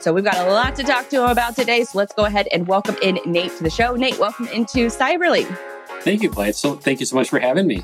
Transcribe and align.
So 0.00 0.12
we've 0.12 0.24
got 0.24 0.36
a 0.36 0.50
lot 0.50 0.76
to 0.76 0.84
talk 0.84 1.08
to 1.08 1.24
him 1.24 1.30
about 1.30 1.56
today. 1.56 1.82
So 1.84 1.98
let's 1.98 2.14
go 2.14 2.24
ahead 2.24 2.46
and 2.52 2.68
welcome 2.68 2.96
in 3.02 3.18
Nate 3.26 3.56
to 3.56 3.64
the 3.64 3.70
show. 3.70 3.96
Nate, 3.96 4.18
welcome 4.18 4.46
into 4.48 4.86
Cyberly. 4.86 5.44
Thank 6.02 6.22
you, 6.22 6.30
Blythe. 6.30 6.54
So 6.54 6.74
thank 6.74 7.00
you 7.00 7.06
so 7.06 7.16
much 7.16 7.28
for 7.28 7.40
having 7.40 7.66
me. 7.66 7.82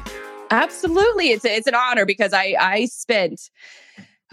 Absolutely. 0.51 1.31
It's, 1.31 1.45
it's 1.45 1.67
an 1.67 1.75
honor 1.75 2.07
because 2.07 2.33
I, 2.33 2.55
I 2.59 2.85
spent 2.87 3.51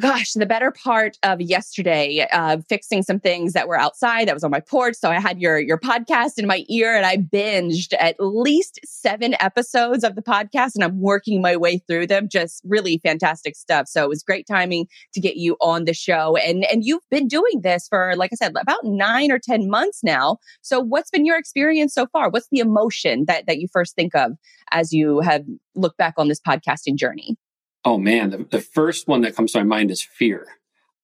gosh, 0.02 0.34
the 0.34 0.46
better 0.46 0.72
part 0.72 1.18
of 1.24 1.40
yesterday, 1.40 2.28
uh, 2.32 2.58
fixing 2.68 3.04
some 3.04 3.20
things 3.20 3.54
that 3.54 3.68
were 3.68 3.80
outside 3.80 4.28
that 4.28 4.34
was 4.34 4.44
on 4.44 4.52
my 4.52 4.60
porch. 4.60 4.96
So 4.96 5.10
I 5.10 5.20
had 5.20 5.40
your 5.40 5.60
your 5.60 5.78
podcast 5.78 6.38
in 6.38 6.48
my 6.48 6.66
ear, 6.70 6.96
and 6.96 7.06
I 7.06 7.18
binged 7.18 7.94
at 8.00 8.16
least 8.20 8.80
seven 8.84 9.36
episodes 9.40 10.04
of 10.04 10.16
the 10.16 10.22
podcast, 10.22 10.72
and 10.76 10.84
I'm 10.84 11.00
working 11.00 11.42
my 11.42 11.56
way 11.56 11.78
through 11.78 12.08
them. 12.08 12.28
Just 12.28 12.62
really 12.66 13.00
fantastic 13.04 13.56
stuff. 13.56 13.88
So 13.88 14.04
it 14.04 14.10
was 14.10 14.24
great 14.24 14.48
timing 14.48 14.88
to 15.14 15.22
get 15.22 15.38
you 15.38 15.56
on 15.62 15.86
the 15.86 15.94
show, 15.94 16.36
and 16.36 16.66
and 16.66 16.84
you've 16.84 17.08
been 17.10 17.28
doing 17.28 17.62
this 17.62 17.88
for, 17.88 18.14
like 18.18 18.32
I 18.34 18.36
said, 18.36 18.54
about 18.60 18.84
nine 18.84 19.32
or 19.32 19.40
ten 19.40 19.70
months 19.70 20.04
now. 20.04 20.38
So 20.62 20.80
what's 20.80 21.12
been 21.12 21.26
your 21.26 21.38
experience 21.38 21.94
so 21.94 22.08
far? 22.08 22.30
What's 22.30 22.50
the 22.52 22.60
emotion 22.60 23.26
that 23.28 23.46
that 23.46 23.60
you 23.60 23.68
first 23.72 23.96
think 23.96 24.16
of 24.16 24.32
as 24.72 24.92
you 24.92 25.20
have 25.20 25.44
looked 25.76 25.98
back 25.98 26.16
on 26.18 26.28
this 26.28 26.42
podcasting 26.42 26.96
journey? 26.96 27.38
Oh 27.84 27.98
man, 27.98 28.30
the, 28.30 28.46
the 28.50 28.62
first 28.62 29.08
one 29.08 29.22
that 29.22 29.36
comes 29.36 29.54
to 29.54 29.60
my 29.60 29.64
mind 29.64 29.92
is 29.92 30.04
fear. 30.04 30.48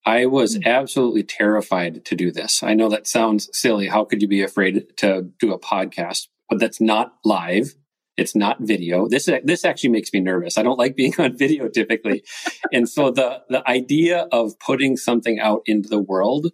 I 0.06 0.26
was 0.26 0.58
mm-hmm. 0.58 0.70
absolutely 0.70 1.24
terrified 1.24 2.06
to 2.06 2.16
do 2.16 2.32
this. 2.32 2.64
I 2.64 2.74
know 2.74 2.90
that 2.90 3.08
sounds 3.08 3.50
silly. 3.52 3.88
How 3.88 4.06
could 4.06 4.22
you 4.22 4.28
be 4.28 4.42
afraid 4.42 4.86
to 4.98 5.30
do 5.40 5.52
a 5.52 5.60
podcast? 5.60 6.28
But 6.50 6.60
that's 6.60 6.80
not 6.80 7.16
live. 7.26 7.76
It's 8.16 8.36
not 8.36 8.62
video. 8.62 9.08
This 9.08 9.30
this 9.44 9.66
actually 9.66 9.90
makes 9.90 10.14
me 10.14 10.22
nervous. 10.22 10.58
I 10.58 10.64
don't 10.64 10.80
like 10.80 10.96
being 10.96 11.14
on 11.20 11.38
video 11.38 11.68
typically. 11.68 12.24
and 12.72 12.88
so 12.88 13.12
the 13.12 13.42
the 13.50 13.68
idea 13.70 14.28
of 14.32 14.58
putting 14.60 14.98
something 14.98 15.40
out 15.40 15.62
into 15.66 15.90
the 15.90 16.00
world 16.00 16.52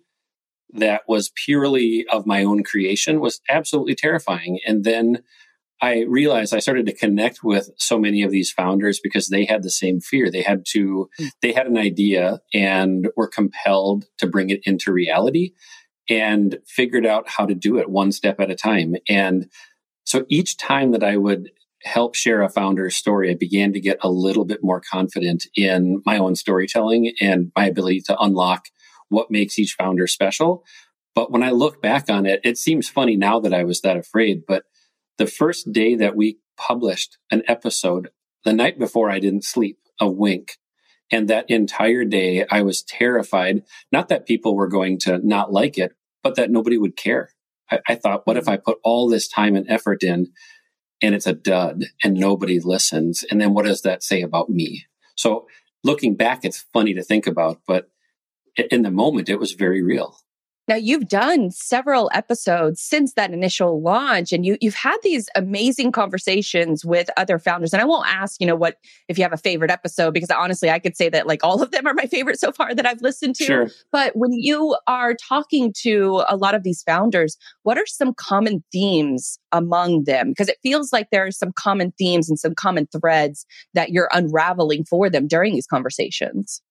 that 0.74 1.04
was 1.08 1.32
purely 1.46 2.06
of 2.12 2.26
my 2.26 2.44
own 2.44 2.64
creation 2.64 3.20
was 3.20 3.40
absolutely 3.50 3.96
terrifying. 3.96 4.60
And 4.66 4.84
then 4.84 5.22
I 5.84 6.06
realized 6.08 6.54
I 6.54 6.60
started 6.60 6.86
to 6.86 6.96
connect 6.96 7.44
with 7.44 7.70
so 7.78 8.00
many 8.00 8.24
of 8.24 8.32
these 8.32 8.54
founders 8.54 9.02
because 9.04 9.28
they 9.28 9.44
had 9.44 9.64
the 9.64 9.70
same 9.70 10.00
fear. 10.00 10.32
They 10.32 10.42
had 10.42 10.64
to, 10.70 11.10
hmm. 11.18 11.26
they 11.42 11.52
had 11.52 11.68
an 11.68 11.78
idea 11.78 12.40
and 12.54 13.10
were 13.18 13.28
compelled 13.28 14.06
to 14.20 14.28
bring 14.28 14.50
it 14.50 14.62
into 14.64 14.94
reality 14.94 15.52
and 16.10 16.58
figured 16.66 17.06
out 17.06 17.28
how 17.28 17.46
to 17.46 17.54
do 17.54 17.80
it 17.80 17.90
one 17.90 18.14
step 18.14 18.40
at 18.40 18.50
a 18.50 18.56
time. 18.56 18.96
And 19.10 19.50
so 20.06 20.24
each 20.30 20.56
time 20.56 20.94
that 20.94 21.04
I 21.04 21.18
would 21.18 21.50
help 21.84 22.16
share 22.16 22.44
a 22.44 22.50
founder's 22.50 22.96
story, 22.96 23.30
I 23.30 23.36
began 23.36 23.74
to 23.74 23.82
get 23.82 23.98
a 24.02 24.10
little 24.10 24.46
bit 24.46 24.64
more 24.64 24.80
confident 24.80 25.48
in 25.54 26.02
my 26.06 26.18
own 26.18 26.38
storytelling 26.38 27.12
and 27.20 27.52
my 27.58 27.66
ability 27.66 28.04
to 28.06 28.18
unlock 28.22 28.68
what 29.10 29.30
makes 29.30 29.60
each 29.60 29.76
founder 29.78 30.08
special. 30.08 30.64
But 31.14 31.30
when 31.30 31.44
I 31.44 31.50
look 31.50 31.82
back 31.82 32.10
on 32.10 32.26
it, 32.26 32.40
it 32.46 32.58
seems 32.58 32.88
funny 32.88 33.18
now 33.18 33.42
that 33.42 33.54
I 33.54 33.66
was 33.66 33.82
that 33.82 33.98
afraid, 33.98 34.44
but 34.48 34.64
the 35.18 35.28
first 35.28 35.72
day 35.72 35.96
that 35.96 36.16
we 36.16 36.40
published 36.58 37.18
an 37.32 37.44
episode, 37.48 38.10
the 38.44 38.54
night 38.54 38.80
before 38.80 39.10
I 39.10 39.20
didn't 39.20 39.46
sleep 39.46 39.80
a 40.00 40.10
wink. 40.10 40.58
And 41.12 41.28
that 41.28 41.50
entire 41.50 42.06
day 42.06 42.46
I 42.50 42.62
was 42.62 42.82
terrified, 42.82 43.64
not 43.92 44.10
that 44.10 44.26
people 44.26 44.56
were 44.56 44.68
going 44.68 45.00
to 45.00 45.20
not 45.20 45.52
like 45.52 45.78
it, 45.78 45.94
but 46.24 46.36
that 46.36 46.50
nobody 46.50 46.78
would 46.78 46.98
care. 46.98 47.30
I, 47.70 47.80
I 47.88 47.96
thought, 47.96 48.26
what 48.26 48.38
if 48.38 48.46
mm. 48.46 48.54
I 48.54 48.58
put 48.58 48.80
all 48.84 49.08
this 49.08 49.28
time 49.28 49.56
and 49.56 49.70
effort 49.70 50.04
in 50.04 50.32
and 51.02 51.14
it's 51.14 51.28
a 51.28 51.34
dud 51.34 51.84
and 52.04 52.16
nobody 52.16 52.60
listens? 52.60 53.24
And 53.30 53.40
then 53.40 53.54
what 53.54 53.66
does 53.66 53.82
that 53.82 54.04
say 54.04 54.22
about 54.22 54.50
me? 54.50 54.86
So 55.16 55.48
looking 55.84 56.16
back, 56.16 56.44
it's 56.44 56.66
funny 56.74 56.94
to 56.96 57.04
think 57.04 57.28
about, 57.28 57.62
but 57.68 57.90
in 58.72 58.84
the 58.84 58.92
moment, 58.92 59.30
it 59.30 59.40
was 59.40 59.54
very 59.54 59.82
real. 59.82 60.18
Now 60.68 60.76
you've 60.76 61.10
done 61.10 61.52
several 61.52 62.10
episodes 62.14 62.82
since 62.82 63.14
that 63.14 63.32
initial 63.32 63.82
launch 63.82 64.32
and 64.32 64.46
you 64.46 64.58
you've 64.62 64.76
had 64.76 64.98
these 65.04 65.28
amazing 65.36 65.92
conversations 65.92 66.86
with 66.86 67.10
other 67.18 67.38
founders 67.38 67.74
and 67.74 67.82
I 67.82 67.86
won't 67.86 68.08
ask, 68.08 68.40
you 68.40 68.48
know, 68.48 68.56
what 68.56 68.78
if 69.10 69.18
you 69.18 69.24
have 69.24 69.34
a 69.34 69.38
favorite 69.38 69.72
episode 69.72 70.14
because 70.14 70.30
honestly 70.30 70.70
I 70.70 70.80
could 70.80 70.96
say 70.96 71.10
that 71.10 71.28
like 71.28 71.44
all 71.44 71.62
of 71.62 71.72
them 71.72 71.86
are 71.86 71.94
my 71.94 72.06
favorite 72.06 72.40
so 72.40 72.52
far 72.52 72.74
that 72.74 72.86
I've 72.86 73.02
listened 73.02 73.36
to. 73.36 73.44
Sure. 73.44 73.68
But 73.92 74.16
when 74.16 74.32
you 74.32 74.78
are 74.88 75.14
talking 75.16 75.74
to 75.82 76.24
a 76.30 76.38
lot 76.38 76.56
of 76.56 76.64
these 76.64 76.82
founders, 76.84 77.38
what 77.64 77.78
are 77.78 77.86
some 77.86 78.14
common 78.14 78.64
themes 78.72 79.38
among 79.52 80.06
them? 80.06 80.30
Because 80.30 80.48
it 80.48 80.60
feels 80.64 80.94
like 80.94 81.10
there 81.12 81.26
are 81.26 81.32
some 81.32 81.52
common 81.54 81.92
themes 81.98 82.30
and 82.30 82.40
some 82.40 82.56
common 82.56 82.88
threads 82.88 83.46
that 83.74 83.90
you're 83.90 84.10
unraveling 84.14 84.86
for 84.86 85.10
them 85.10 85.28
during 85.28 85.54
these 85.54 85.68
conversations. 85.68 86.62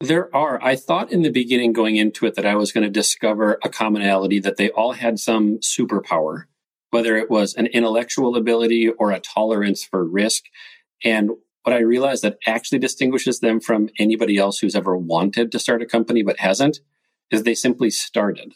There 0.00 0.34
are. 0.34 0.62
I 0.62 0.76
thought 0.76 1.12
in 1.12 1.22
the 1.22 1.30
beginning 1.30 1.72
going 1.72 1.96
into 1.96 2.26
it 2.26 2.34
that 2.34 2.46
I 2.46 2.56
was 2.56 2.72
going 2.72 2.84
to 2.84 2.90
discover 2.90 3.58
a 3.62 3.68
commonality 3.68 4.40
that 4.40 4.56
they 4.56 4.70
all 4.70 4.92
had 4.92 5.18
some 5.18 5.58
superpower, 5.58 6.44
whether 6.90 7.16
it 7.16 7.30
was 7.30 7.54
an 7.54 7.66
intellectual 7.66 8.36
ability 8.36 8.88
or 8.88 9.12
a 9.12 9.20
tolerance 9.20 9.84
for 9.84 10.04
risk. 10.04 10.44
And 11.04 11.30
what 11.62 11.74
I 11.74 11.80
realized 11.80 12.22
that 12.22 12.38
actually 12.46 12.78
distinguishes 12.80 13.40
them 13.40 13.60
from 13.60 13.88
anybody 13.98 14.36
else 14.36 14.58
who's 14.58 14.76
ever 14.76 14.96
wanted 14.96 15.50
to 15.52 15.58
start 15.58 15.80
a 15.80 15.86
company 15.86 16.22
but 16.22 16.40
hasn't 16.40 16.80
is 17.30 17.42
they 17.42 17.54
simply 17.54 17.90
started. 17.90 18.52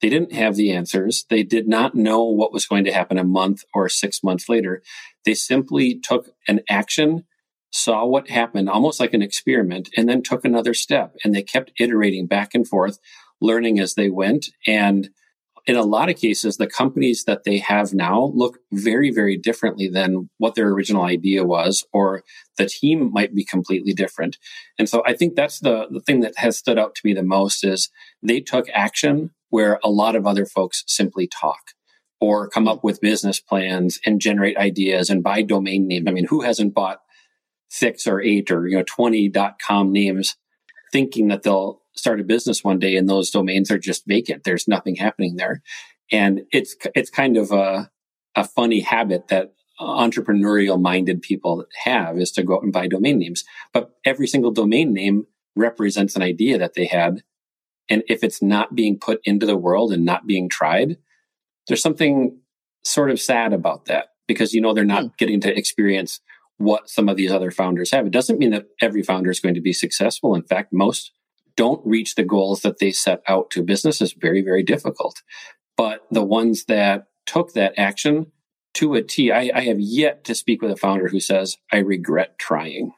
They 0.00 0.08
didn't 0.08 0.32
have 0.32 0.56
the 0.56 0.72
answers. 0.72 1.26
They 1.28 1.42
did 1.42 1.68
not 1.68 1.94
know 1.94 2.24
what 2.24 2.52
was 2.52 2.66
going 2.66 2.84
to 2.84 2.92
happen 2.92 3.18
a 3.18 3.24
month 3.24 3.64
or 3.74 3.88
six 3.88 4.22
months 4.22 4.48
later. 4.48 4.82
They 5.26 5.34
simply 5.34 6.00
took 6.02 6.30
an 6.48 6.60
action 6.70 7.24
saw 7.70 8.04
what 8.04 8.28
happened 8.28 8.68
almost 8.68 9.00
like 9.00 9.14
an 9.14 9.22
experiment 9.22 9.88
and 9.96 10.08
then 10.08 10.22
took 10.22 10.44
another 10.44 10.74
step 10.74 11.14
and 11.24 11.34
they 11.34 11.42
kept 11.42 11.72
iterating 11.78 12.26
back 12.26 12.54
and 12.54 12.66
forth 12.66 12.98
learning 13.40 13.78
as 13.78 13.94
they 13.94 14.10
went 14.10 14.46
and 14.66 15.10
in 15.66 15.76
a 15.76 15.82
lot 15.82 16.08
of 16.08 16.16
cases 16.16 16.56
the 16.56 16.66
companies 16.66 17.24
that 17.24 17.44
they 17.44 17.58
have 17.58 17.92
now 17.92 18.32
look 18.34 18.58
very 18.72 19.10
very 19.10 19.36
differently 19.36 19.88
than 19.88 20.28
what 20.38 20.54
their 20.54 20.68
original 20.68 21.04
idea 21.04 21.44
was 21.44 21.84
or 21.92 22.22
the 22.58 22.66
team 22.66 23.12
might 23.12 23.34
be 23.34 23.44
completely 23.44 23.92
different. 23.92 24.36
And 24.78 24.88
so 24.88 25.02
i 25.06 25.14
think 25.14 25.36
that's 25.36 25.60
the, 25.60 25.86
the 25.90 26.00
thing 26.00 26.20
that 26.20 26.34
has 26.38 26.58
stood 26.58 26.78
out 26.78 26.94
to 26.96 27.02
me 27.04 27.14
the 27.14 27.22
most 27.22 27.64
is 27.64 27.88
they 28.22 28.40
took 28.40 28.66
action 28.72 29.30
where 29.50 29.78
a 29.84 29.90
lot 29.90 30.16
of 30.16 30.26
other 30.26 30.46
folks 30.46 30.84
simply 30.86 31.28
talk 31.28 31.72
or 32.20 32.48
come 32.48 32.68
up 32.68 32.84
with 32.84 33.00
business 33.00 33.40
plans 33.40 33.98
and 34.04 34.20
generate 34.20 34.56
ideas 34.56 35.08
and 35.08 35.22
buy 35.22 35.42
domain 35.42 35.88
names. 35.88 36.06
I 36.08 36.12
mean 36.12 36.26
who 36.26 36.42
hasn't 36.42 36.74
bought 36.74 37.00
six 37.70 38.06
or 38.06 38.20
eight 38.20 38.50
or 38.50 38.66
you 38.66 38.76
know 38.76 38.84
20 38.86 39.32
com 39.66 39.92
names 39.92 40.36
thinking 40.92 41.28
that 41.28 41.42
they'll 41.42 41.80
start 41.94 42.20
a 42.20 42.24
business 42.24 42.64
one 42.64 42.78
day 42.78 42.96
and 42.96 43.08
those 43.08 43.30
domains 43.30 43.70
are 43.70 43.78
just 43.78 44.06
vacant. 44.06 44.44
There's 44.44 44.68
nothing 44.68 44.96
happening 44.96 45.36
there. 45.36 45.62
And 46.10 46.42
it's 46.52 46.76
it's 46.94 47.10
kind 47.10 47.36
of 47.36 47.52
a 47.52 47.90
a 48.34 48.44
funny 48.44 48.80
habit 48.80 49.28
that 49.28 49.52
entrepreneurial 49.80 50.80
minded 50.80 51.22
people 51.22 51.64
have 51.84 52.18
is 52.18 52.30
to 52.32 52.42
go 52.42 52.56
out 52.56 52.62
and 52.62 52.72
buy 52.72 52.86
domain 52.86 53.18
names. 53.18 53.44
But 53.72 53.92
every 54.04 54.26
single 54.26 54.50
domain 54.50 54.92
name 54.92 55.26
represents 55.56 56.16
an 56.16 56.22
idea 56.22 56.58
that 56.58 56.74
they 56.74 56.86
had. 56.86 57.22
And 57.88 58.02
if 58.08 58.22
it's 58.22 58.42
not 58.42 58.74
being 58.74 58.98
put 58.98 59.20
into 59.24 59.46
the 59.46 59.56
world 59.56 59.92
and 59.92 60.04
not 60.04 60.26
being 60.26 60.48
tried 60.48 60.98
there's 61.70 61.82
something 61.82 62.36
sort 62.84 63.10
of 63.10 63.20
sad 63.20 63.52
about 63.52 63.86
that 63.86 64.08
because 64.26 64.52
you 64.52 64.60
know 64.60 64.74
they're 64.74 64.84
not 64.84 65.04
mm. 65.04 65.16
getting 65.18 65.40
to 65.40 65.56
experience 65.56 66.20
what 66.60 66.90
some 66.90 67.08
of 67.08 67.16
these 67.16 67.32
other 67.32 67.50
founders 67.50 67.90
have. 67.90 68.06
It 68.06 68.12
doesn't 68.12 68.38
mean 68.38 68.50
that 68.50 68.66
every 68.82 69.02
founder 69.02 69.30
is 69.30 69.40
going 69.40 69.54
to 69.54 69.62
be 69.62 69.72
successful. 69.72 70.34
In 70.34 70.42
fact, 70.42 70.74
most 70.74 71.10
don't 71.56 71.80
reach 71.86 72.16
the 72.16 72.22
goals 72.22 72.60
that 72.60 72.78
they 72.78 72.92
set 72.92 73.22
out 73.26 73.50
to. 73.50 73.62
Business 73.62 74.02
is 74.02 74.12
very, 74.12 74.42
very 74.42 74.62
difficult. 74.62 75.22
But 75.78 76.02
the 76.10 76.22
ones 76.22 76.66
that 76.66 77.06
took 77.24 77.54
that 77.54 77.72
action 77.78 78.32
to 78.74 78.94
a 78.94 79.02
T, 79.02 79.32
I, 79.32 79.50
I 79.54 79.62
have 79.62 79.80
yet 79.80 80.22
to 80.24 80.34
speak 80.34 80.60
with 80.60 80.70
a 80.70 80.76
founder 80.76 81.08
who 81.08 81.18
says, 81.18 81.56
I 81.72 81.78
regret 81.78 82.38
trying. 82.38 82.92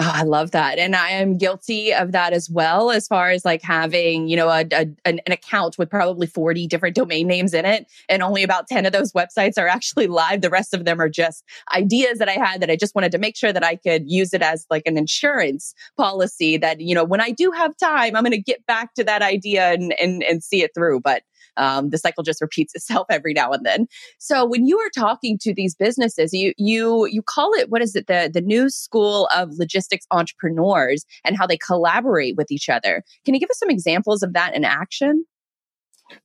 Oh, 0.00 0.12
I 0.14 0.22
love 0.22 0.52
that. 0.52 0.78
And 0.78 0.94
I 0.94 1.10
am 1.10 1.36
guilty 1.38 1.92
of 1.92 2.12
that 2.12 2.32
as 2.32 2.48
well, 2.48 2.92
as 2.92 3.08
far 3.08 3.30
as 3.30 3.44
like 3.44 3.62
having, 3.62 4.28
you 4.28 4.36
know, 4.36 4.48
a, 4.48 4.64
a 4.70 4.86
an, 5.04 5.18
account 5.26 5.76
with 5.76 5.90
probably 5.90 6.28
40 6.28 6.68
different 6.68 6.94
domain 6.94 7.26
names 7.26 7.52
in 7.52 7.64
it. 7.64 7.90
And 8.08 8.22
only 8.22 8.44
about 8.44 8.68
10 8.68 8.86
of 8.86 8.92
those 8.92 9.12
websites 9.12 9.58
are 9.58 9.66
actually 9.66 10.06
live. 10.18 10.40
The 10.40 10.50
rest 10.50 10.72
of 10.72 10.84
them 10.84 11.00
are 11.00 11.08
just 11.08 11.42
ideas 11.74 12.18
that 12.18 12.28
I 12.28 12.34
had 12.34 12.60
that 12.60 12.70
I 12.70 12.76
just 12.76 12.94
wanted 12.94 13.10
to 13.10 13.18
make 13.18 13.36
sure 13.36 13.52
that 13.52 13.64
I 13.64 13.74
could 13.74 14.08
use 14.08 14.32
it 14.32 14.40
as 14.40 14.66
like 14.70 14.84
an 14.86 14.96
insurance 14.96 15.74
policy 15.96 16.56
that, 16.58 16.80
you 16.80 16.94
know, 16.94 17.04
when 17.04 17.20
I 17.20 17.32
do 17.32 17.50
have 17.50 17.76
time, 17.76 18.14
I'm 18.14 18.22
going 18.22 18.30
to 18.30 18.38
get 18.40 18.64
back 18.66 18.94
to 18.94 19.04
that 19.04 19.22
idea 19.22 19.72
and, 19.72 19.92
and, 20.00 20.22
and 20.22 20.44
see 20.44 20.62
it 20.62 20.70
through. 20.76 21.00
But 21.00 21.24
um, 21.58 21.90
the 21.90 21.98
cycle 21.98 22.22
just 22.22 22.40
repeats 22.40 22.74
itself 22.74 23.06
every 23.10 23.34
now 23.34 23.50
and 23.50 23.64
then. 23.64 23.86
So 24.18 24.46
when 24.46 24.66
you 24.66 24.78
are 24.78 24.90
talking 24.90 25.38
to 25.42 25.52
these 25.52 25.74
businesses, 25.74 26.32
you 26.32 26.52
you 26.56 27.06
you 27.06 27.22
call 27.22 27.52
it 27.54 27.70
what 27.70 27.82
is 27.82 27.94
it 27.94 28.06
the 28.06 28.30
the 28.32 28.40
new 28.40 28.70
school 28.70 29.28
of 29.34 29.50
logistics 29.58 30.06
entrepreneurs 30.10 31.04
and 31.24 31.36
how 31.36 31.46
they 31.46 31.58
collaborate 31.58 32.36
with 32.36 32.50
each 32.50 32.68
other. 32.68 33.02
Can 33.24 33.34
you 33.34 33.40
give 33.40 33.50
us 33.50 33.58
some 33.58 33.70
examples 33.70 34.22
of 34.22 34.32
that 34.32 34.54
in 34.54 34.64
action? 34.64 35.24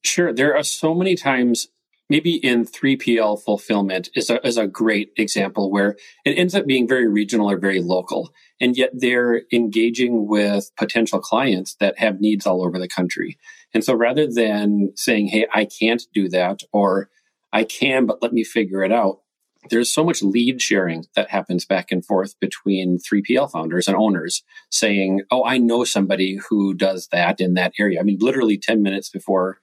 Sure. 0.01 0.31
There 0.31 0.55
are 0.55 0.63
so 0.63 0.93
many 0.93 1.15
times 1.15 1.67
maybe 2.09 2.35
in 2.35 2.65
3PL 2.65 3.41
fulfillment 3.43 4.09
is 4.15 4.29
a, 4.29 4.45
is 4.45 4.57
a 4.57 4.67
great 4.67 5.11
example 5.17 5.71
where 5.71 5.95
it 6.25 6.37
ends 6.37 6.53
up 6.53 6.65
being 6.65 6.87
very 6.87 7.07
regional 7.07 7.49
or 7.49 7.57
very 7.57 7.81
local. 7.81 8.33
And 8.59 8.77
yet 8.77 8.91
they're 8.93 9.43
engaging 9.51 10.27
with 10.27 10.71
potential 10.77 11.19
clients 11.19 11.75
that 11.79 11.97
have 11.99 12.21
needs 12.21 12.45
all 12.45 12.63
over 12.63 12.77
the 12.77 12.87
country. 12.87 13.37
And 13.73 13.83
so 13.83 13.93
rather 13.95 14.27
than 14.27 14.91
saying, 14.95 15.27
Hey, 15.27 15.47
I 15.53 15.65
can't 15.65 16.03
do 16.13 16.29
that, 16.29 16.61
or 16.71 17.09
I 17.51 17.63
can, 17.63 18.05
but 18.05 18.21
let 18.21 18.33
me 18.33 18.43
figure 18.43 18.83
it 18.83 18.91
out, 18.91 19.19
there's 19.69 19.91
so 19.91 20.03
much 20.03 20.21
lead 20.21 20.61
sharing 20.61 21.05
that 21.15 21.29
happens 21.29 21.65
back 21.65 21.91
and 21.91 22.05
forth 22.05 22.37
between 22.39 22.99
3PL 22.99 23.51
founders 23.51 23.87
and 23.87 23.95
owners 23.95 24.43
saying, 24.69 25.21
Oh, 25.31 25.45
I 25.45 25.57
know 25.57 25.83
somebody 25.83 26.39
who 26.49 26.73
does 26.73 27.07
that 27.11 27.39
in 27.39 27.53
that 27.53 27.73
area. 27.79 27.99
I 27.99 28.03
mean, 28.03 28.17
literally 28.19 28.57
10 28.57 28.81
minutes 28.81 29.09
before 29.09 29.59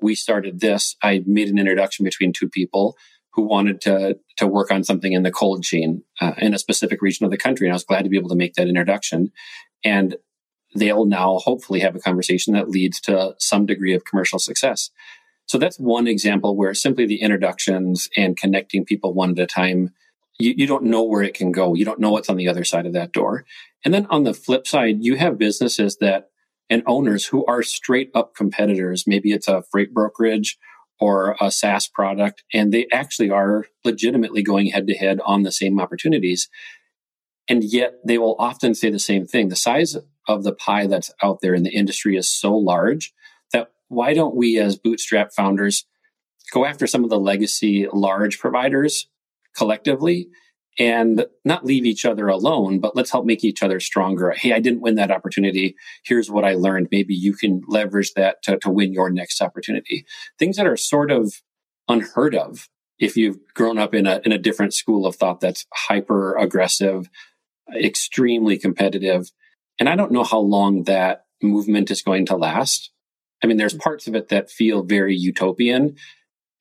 we 0.00 0.14
started 0.14 0.60
this, 0.60 0.96
I 1.02 1.22
made 1.26 1.48
an 1.48 1.58
introduction 1.58 2.04
between 2.04 2.32
two 2.32 2.48
people 2.48 2.96
who 3.32 3.42
wanted 3.42 3.80
to, 3.80 4.16
to 4.36 4.46
work 4.46 4.70
on 4.70 4.84
something 4.84 5.12
in 5.12 5.24
the 5.24 5.30
cold 5.30 5.64
chain 5.64 6.02
uh, 6.20 6.34
in 6.38 6.54
a 6.54 6.58
specific 6.58 7.02
region 7.02 7.24
of 7.24 7.32
the 7.32 7.36
country. 7.36 7.66
And 7.66 7.72
I 7.72 7.74
was 7.74 7.84
glad 7.84 8.02
to 8.02 8.08
be 8.08 8.16
able 8.16 8.28
to 8.28 8.36
make 8.36 8.54
that 8.54 8.68
introduction. 8.68 9.32
And 9.84 10.16
they'll 10.74 11.06
now 11.06 11.38
hopefully 11.38 11.80
have 11.80 11.96
a 11.96 12.00
conversation 12.00 12.54
that 12.54 12.68
leads 12.68 13.00
to 13.02 13.34
some 13.38 13.66
degree 13.66 13.94
of 13.94 14.04
commercial 14.04 14.38
success. 14.38 14.90
So 15.46 15.58
that's 15.58 15.78
one 15.78 16.06
example 16.06 16.56
where 16.56 16.74
simply 16.74 17.06
the 17.06 17.20
introductions 17.20 18.08
and 18.16 18.36
connecting 18.36 18.84
people 18.84 19.12
one 19.12 19.30
at 19.32 19.38
a 19.38 19.46
time, 19.46 19.92
you, 20.38 20.54
you 20.56 20.66
don't 20.66 20.84
know 20.84 21.02
where 21.02 21.22
it 21.22 21.34
can 21.34 21.52
go. 21.52 21.74
You 21.74 21.84
don't 21.84 22.00
know 22.00 22.10
what's 22.10 22.30
on 22.30 22.36
the 22.36 22.48
other 22.48 22.64
side 22.64 22.86
of 22.86 22.94
that 22.94 23.12
door. 23.12 23.44
And 23.84 23.92
then 23.92 24.06
on 24.06 24.24
the 24.24 24.34
flip 24.34 24.66
side, 24.66 24.98
you 25.00 25.16
have 25.16 25.38
businesses 25.38 25.98
that 25.98 26.30
and 26.70 26.82
owners 26.86 27.26
who 27.26 27.44
are 27.46 27.62
straight 27.62 28.10
up 28.14 28.34
competitors. 28.34 29.04
Maybe 29.06 29.32
it's 29.32 29.48
a 29.48 29.62
freight 29.70 29.92
brokerage 29.92 30.58
or 30.98 31.36
a 31.40 31.50
SaaS 31.50 31.88
product, 31.88 32.44
and 32.52 32.72
they 32.72 32.86
actually 32.92 33.30
are 33.30 33.66
legitimately 33.84 34.42
going 34.42 34.68
head 34.68 34.86
to 34.86 34.94
head 34.94 35.20
on 35.26 35.42
the 35.42 35.52
same 35.52 35.80
opportunities. 35.80 36.48
And 37.48 37.62
yet 37.62 37.94
they 38.06 38.16
will 38.16 38.36
often 38.38 38.74
say 38.74 38.90
the 38.90 38.98
same 38.98 39.26
thing. 39.26 39.48
The 39.48 39.56
size 39.56 39.96
of 40.26 40.44
the 40.44 40.54
pie 40.54 40.86
that's 40.86 41.12
out 41.22 41.40
there 41.40 41.54
in 41.54 41.62
the 41.62 41.74
industry 41.74 42.16
is 42.16 42.28
so 42.28 42.54
large 42.54 43.12
that 43.52 43.72
why 43.88 44.14
don't 44.14 44.34
we 44.34 44.58
as 44.58 44.76
bootstrap 44.76 45.32
founders 45.32 45.86
go 46.52 46.64
after 46.64 46.86
some 46.86 47.04
of 47.04 47.10
the 47.10 47.18
legacy 47.18 47.86
large 47.92 48.38
providers 48.38 49.08
collectively 49.56 50.28
and 50.78 51.26
not 51.44 51.64
leave 51.64 51.86
each 51.86 52.04
other 52.04 52.26
alone, 52.28 52.80
but 52.80 52.96
let's 52.96 53.12
help 53.12 53.24
make 53.24 53.44
each 53.44 53.62
other 53.62 53.78
stronger. 53.78 54.32
Hey, 54.32 54.52
I 54.52 54.58
didn't 54.58 54.80
win 54.80 54.96
that 54.96 55.10
opportunity. 55.10 55.76
Here's 56.04 56.30
what 56.30 56.44
I 56.44 56.54
learned. 56.54 56.88
Maybe 56.90 57.14
you 57.14 57.34
can 57.34 57.62
leverage 57.68 58.12
that 58.14 58.42
to, 58.42 58.58
to 58.58 58.70
win 58.70 58.92
your 58.92 59.10
next 59.10 59.40
opportunity. 59.40 60.04
Things 60.38 60.56
that 60.56 60.66
are 60.66 60.76
sort 60.76 61.12
of 61.12 61.42
unheard 61.88 62.34
of 62.34 62.68
if 62.98 63.16
you've 63.16 63.38
grown 63.54 63.78
up 63.78 63.94
in 63.94 64.06
a, 64.06 64.20
in 64.24 64.32
a 64.32 64.38
different 64.38 64.74
school 64.74 65.06
of 65.06 65.16
thought 65.16 65.40
that's 65.40 65.66
hyper 65.72 66.36
aggressive, 66.36 67.08
extremely 67.76 68.58
competitive. 68.58 69.30
And 69.78 69.88
I 69.88 69.96
don't 69.96 70.12
know 70.12 70.24
how 70.24 70.38
long 70.38 70.84
that 70.84 71.24
movement 71.42 71.90
is 71.90 72.02
going 72.02 72.26
to 72.26 72.36
last. 72.36 72.90
I 73.42 73.46
mean, 73.46 73.56
there's 73.56 73.74
mm-hmm. 73.74 73.80
parts 73.82 74.06
of 74.06 74.14
it 74.14 74.28
that 74.28 74.50
feel 74.50 74.82
very 74.82 75.16
utopian, 75.16 75.96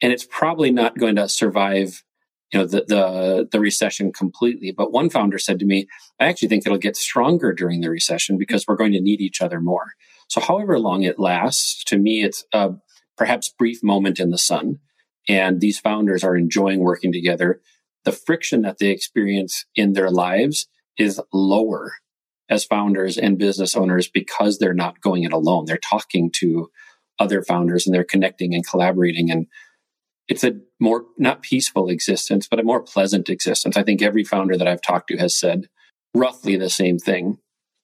and 0.01 0.11
it's 0.11 0.25
probably 0.25 0.71
not 0.71 0.97
going 0.97 1.15
to 1.15 1.29
survive, 1.29 2.03
you 2.51 2.59
know, 2.59 2.65
the 2.65 2.83
the 2.87 3.49
the 3.51 3.59
recession 3.59 4.11
completely. 4.11 4.71
But 4.71 4.91
one 4.91 5.09
founder 5.09 5.39
said 5.39 5.59
to 5.59 5.65
me, 5.65 5.87
"I 6.19 6.25
actually 6.25 6.49
think 6.49 6.65
it'll 6.65 6.77
get 6.77 6.97
stronger 6.97 7.53
during 7.53 7.81
the 7.81 7.89
recession 7.89 8.37
because 8.37 8.65
we're 8.67 8.75
going 8.75 8.93
to 8.93 9.01
need 9.01 9.21
each 9.21 9.41
other 9.41 9.61
more." 9.61 9.93
So, 10.27 10.41
however 10.41 10.79
long 10.79 11.03
it 11.03 11.19
lasts, 11.19 11.83
to 11.85 11.97
me, 11.97 12.23
it's 12.23 12.43
a 12.53 12.71
perhaps 13.17 13.49
brief 13.49 13.83
moment 13.83 14.19
in 14.19 14.31
the 14.31 14.37
sun, 14.37 14.79
and 15.29 15.61
these 15.61 15.79
founders 15.79 16.23
are 16.23 16.35
enjoying 16.35 16.79
working 16.79 17.13
together. 17.13 17.61
The 18.03 18.11
friction 18.11 18.63
that 18.63 18.79
they 18.79 18.89
experience 18.89 19.65
in 19.75 19.93
their 19.93 20.09
lives 20.09 20.67
is 20.97 21.21
lower 21.31 21.93
as 22.49 22.65
founders 22.65 23.17
and 23.17 23.37
business 23.37 23.75
owners 23.75 24.07
because 24.07 24.57
they're 24.57 24.73
not 24.73 25.01
going 25.01 25.23
it 25.23 25.33
alone. 25.33 25.65
They're 25.65 25.77
talking 25.77 26.31
to 26.39 26.69
other 27.19 27.41
founders 27.41 27.85
and 27.85 27.95
they're 27.95 28.03
connecting 28.03 28.53
and 28.53 28.67
collaborating. 28.67 29.31
And 29.31 29.47
it's 30.27 30.43
a 30.43 30.59
more, 30.79 31.05
not 31.17 31.41
peaceful 31.41 31.89
existence, 31.89 32.47
but 32.49 32.59
a 32.59 32.63
more 32.63 32.81
pleasant 32.81 33.29
existence. 33.29 33.77
I 33.77 33.83
think 33.83 34.01
every 34.01 34.23
founder 34.23 34.57
that 34.57 34.67
I've 34.67 34.81
talked 34.81 35.09
to 35.09 35.17
has 35.17 35.37
said 35.37 35.67
roughly 36.13 36.55
the 36.57 36.69
same 36.69 36.97
thing. 36.97 37.37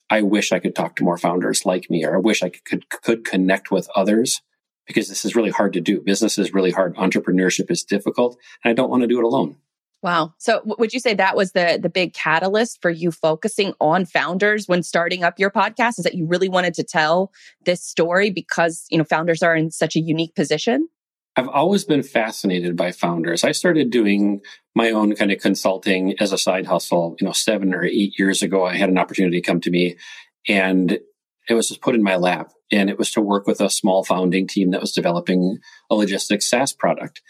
I 0.10 0.24
wish 0.24 0.52
I 0.52 0.60
could 0.60 0.76
talk 0.76 0.96
to 0.96 1.04
more 1.04 1.18
founders 1.18 1.66
like 1.66 1.90
me, 1.90 2.04
or 2.04 2.16
I 2.16 2.20
wish 2.20 2.42
I 2.42 2.50
could, 2.50 2.90
could 2.90 3.24
connect 3.24 3.72
with 3.72 3.88
others 3.96 4.42
because 4.88 5.08
this 5.08 5.24
is 5.24 5.36
really 5.36 5.52
hard 5.52 5.74
to 5.74 5.82
do. 5.82 6.02
Business 6.02 6.40
is 6.40 6.54
really 6.54 6.72
hard. 6.72 6.96
Entrepreneurship 6.96 7.70
is 7.70 7.84
difficult, 7.84 8.38
and 8.64 8.72
I 8.72 8.74
don't 8.74 8.90
want 8.90 9.02
to 9.02 9.08
do 9.08 9.20
it 9.20 9.24
alone. 9.24 9.58
Wow. 10.02 10.34
So 10.38 10.62
would 10.64 10.94
you 10.94 11.00
say 11.00 11.14
that 11.14 11.36
was 11.36 11.52
the 11.52 11.78
the 11.82 11.90
big 11.90 12.14
catalyst 12.14 12.82
for 12.82 12.90
you 12.90 13.12
focusing 13.12 13.74
on 13.82 14.06
founders 14.06 14.68
when 14.68 14.82
starting 14.82 15.24
up 15.24 15.40
your 15.40 15.52
podcast 15.52 16.00
is 16.00 16.04
that 16.04 16.16
you 16.16 16.26
really 16.26 16.48
wanted 16.48 16.74
to 16.76 16.84
tell 16.84 17.32
this 17.66 17.84
story 17.84 18.30
because, 18.30 18.86
you 18.90 18.98
know, 18.98 19.04
founders 19.04 19.44
are 19.44 19.56
in 19.56 19.72
such 19.72 19.98
a 19.98 20.00
unique 20.00 20.36
position? 20.36 20.88
I've 21.36 21.50
always 21.50 21.84
been 21.84 22.04
fascinated 22.04 22.76
by 22.76 22.92
founders. 22.92 23.44
I 23.44 23.52
started 23.52 23.92
doing 23.92 24.42
my 24.74 24.92
own 24.92 25.16
kind 25.16 25.32
of 25.32 25.40
consulting 25.40 26.20
as 26.20 26.32
a 26.32 26.38
side 26.38 26.66
hustle, 26.66 27.16
you 27.20 27.26
know, 27.26 27.34
7 27.34 27.74
or 27.74 27.84
8 27.84 28.18
years 28.18 28.42
ago. 28.42 28.66
I 28.66 28.76
had 28.76 28.90
an 28.90 28.98
opportunity 28.98 29.42
come 29.42 29.62
to 29.62 29.70
me 29.70 29.98
and 30.48 31.00
it 31.50 31.54
was 31.54 31.68
just 31.70 31.82
put 31.82 31.96
in 31.96 32.04
my 32.04 32.16
lap 32.16 32.52
and 32.72 32.90
it 32.90 32.98
was 32.98 33.12
to 33.12 33.22
work 33.22 33.48
with 33.48 33.60
a 33.60 33.70
small 33.70 34.04
founding 34.04 34.48
team 34.48 34.72
that 34.72 34.82
was 34.82 34.92
developing 34.92 35.58
a 35.90 35.96
logistics 35.96 36.50
SaaS 36.50 36.74
product 36.74 37.22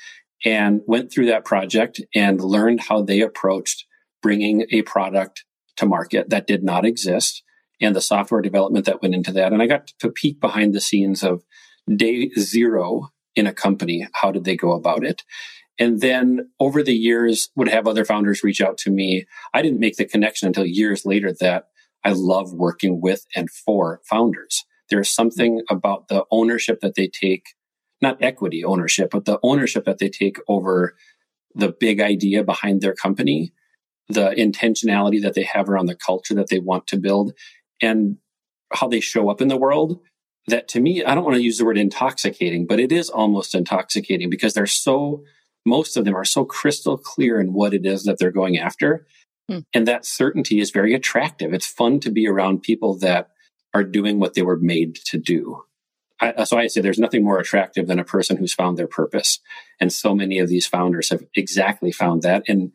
and 0.45 0.81
went 0.86 1.12
through 1.12 1.27
that 1.27 1.45
project 1.45 2.01
and 2.15 2.41
learned 2.41 2.81
how 2.81 3.01
they 3.01 3.21
approached 3.21 3.86
bringing 4.21 4.65
a 4.71 4.81
product 4.83 5.44
to 5.77 5.86
market 5.86 6.30
that 6.30 6.47
did 6.47 6.63
not 6.63 6.86
exist 6.86 7.44
and 7.81 7.95
the 7.95 8.01
software 8.01 8.41
development 8.41 8.86
that 8.86 9.01
went 9.01 9.15
into 9.15 9.31
that. 9.31 9.53
And 9.53 9.62
I 9.62 9.68
got 9.68 9.88
to 10.00 10.09
peek 10.09 10.39
behind 10.39 10.74
the 10.74 10.81
scenes 10.81 11.24
of 11.24 11.44
day 11.94 12.30
zero 12.38 13.09
in 13.36 13.47
a 13.47 13.53
company. 13.53 14.07
How 14.13 14.31
did 14.31 14.44
they 14.44 14.56
go 14.56 14.74
about 14.74 15.06
it? 15.06 15.24
And 15.80 16.01
then 16.01 16.50
over 16.59 16.83
the 16.83 16.94
years 16.94 17.50
would 17.56 17.69
have 17.69 17.88
other 17.88 18.03
founders 18.03 18.44
reach 18.44 18.59
out 18.59 18.77
to 18.80 18.92
me. 18.92 19.25
I 19.53 19.62
didn't 19.62 19.80
make 19.80 19.95
the 19.95 20.06
connection 20.06 20.47
until 20.47 20.65
years 20.65 21.06
later 21.06 21.33
that 21.39 21.68
I 22.03 22.12
love 22.12 22.53
working 22.53 23.00
with 23.01 23.25
and 23.35 23.50
for 23.50 24.01
founders. 24.09 24.65
There's 24.89 25.13
something 25.13 25.62
about 25.69 26.09
the 26.09 26.25
ownership 26.31 26.80
that 26.81 26.95
they 26.95 27.07
take 27.07 27.44
not 28.01 28.21
equity 28.21 28.63
ownership, 28.63 29.09
but 29.11 29.25
the 29.25 29.39
ownership 29.43 29.85
that 29.85 29.97
they 29.99 30.09
take 30.09 30.37
over 30.47 30.95
the 31.55 31.69
big 31.71 31.99
idea 31.99 32.43
behind 32.43 32.81
their 32.81 32.93
company, 32.93 33.51
the 34.07 34.29
intentionality 34.31 35.21
that 35.21 35.33
they 35.33 35.43
have 35.43 35.69
around 35.69 35.87
the 35.87 35.95
culture 35.95 36.33
that 36.35 36.49
they 36.49 36.59
want 36.59 36.87
to 36.87 36.97
build, 36.97 37.33
and 37.81 38.17
how 38.71 38.87
they 38.87 38.99
show 38.99 39.29
up 39.29 39.41
in 39.41 39.47
the 39.47 39.57
world. 39.57 39.99
That 40.47 40.68
to 40.69 40.79
me, 40.79 41.03
I 41.03 41.13
don't 41.13 41.25
want 41.25 41.35
to 41.35 41.44
use 41.44 41.57
the 41.57 41.65
word 41.65 41.77
intoxicating, 41.77 42.65
but 42.65 42.79
it 42.79 42.91
is 42.91 43.09
almost 43.09 43.53
intoxicating 43.53 44.29
because 44.29 44.53
they're 44.53 44.65
so, 44.65 45.23
most 45.65 45.95
of 45.95 46.06
them 46.06 46.15
are 46.15 46.25
so 46.25 46.44
crystal 46.44 46.97
clear 46.97 47.39
in 47.39 47.53
what 47.53 47.73
it 47.73 47.85
is 47.85 48.03
that 48.03 48.18
they're 48.18 48.31
going 48.31 48.57
after. 48.57 49.06
Hmm. 49.47 49.59
And 49.73 49.87
that 49.87 50.06
certainty 50.06 50.59
is 50.59 50.71
very 50.71 50.94
attractive. 50.94 51.53
It's 51.53 51.68
fun 51.68 51.99
to 51.99 52.09
be 52.09 52.27
around 52.27 52.63
people 52.63 52.97
that 52.99 53.29
are 53.73 53.83
doing 53.83 54.19
what 54.19 54.33
they 54.33 54.41
were 54.41 54.57
made 54.57 54.95
to 55.06 55.18
do. 55.18 55.63
I, 56.19 56.31
uh, 56.31 56.45
so 56.45 56.57
I 56.57 56.68
say 56.68 56.81
there's 56.81 56.99
nothing 56.99 57.23
more 57.23 57.40
attractive 57.40 57.88
than 57.88 57.99
a 57.99 58.04
person 58.04 58.38
who's 58.38 58.54
found 58.54 58.78
their 58.78 58.88
purpose. 58.88 59.40
And 59.80 59.92
so 59.92 60.14
many 60.14 60.40
of 60.40 60.49
these 60.49 60.68
founders 60.68 61.09
have 61.09 61.23
exactly 61.35 61.92
found 61.92 62.23
that. 62.23 62.44
And 62.47 62.71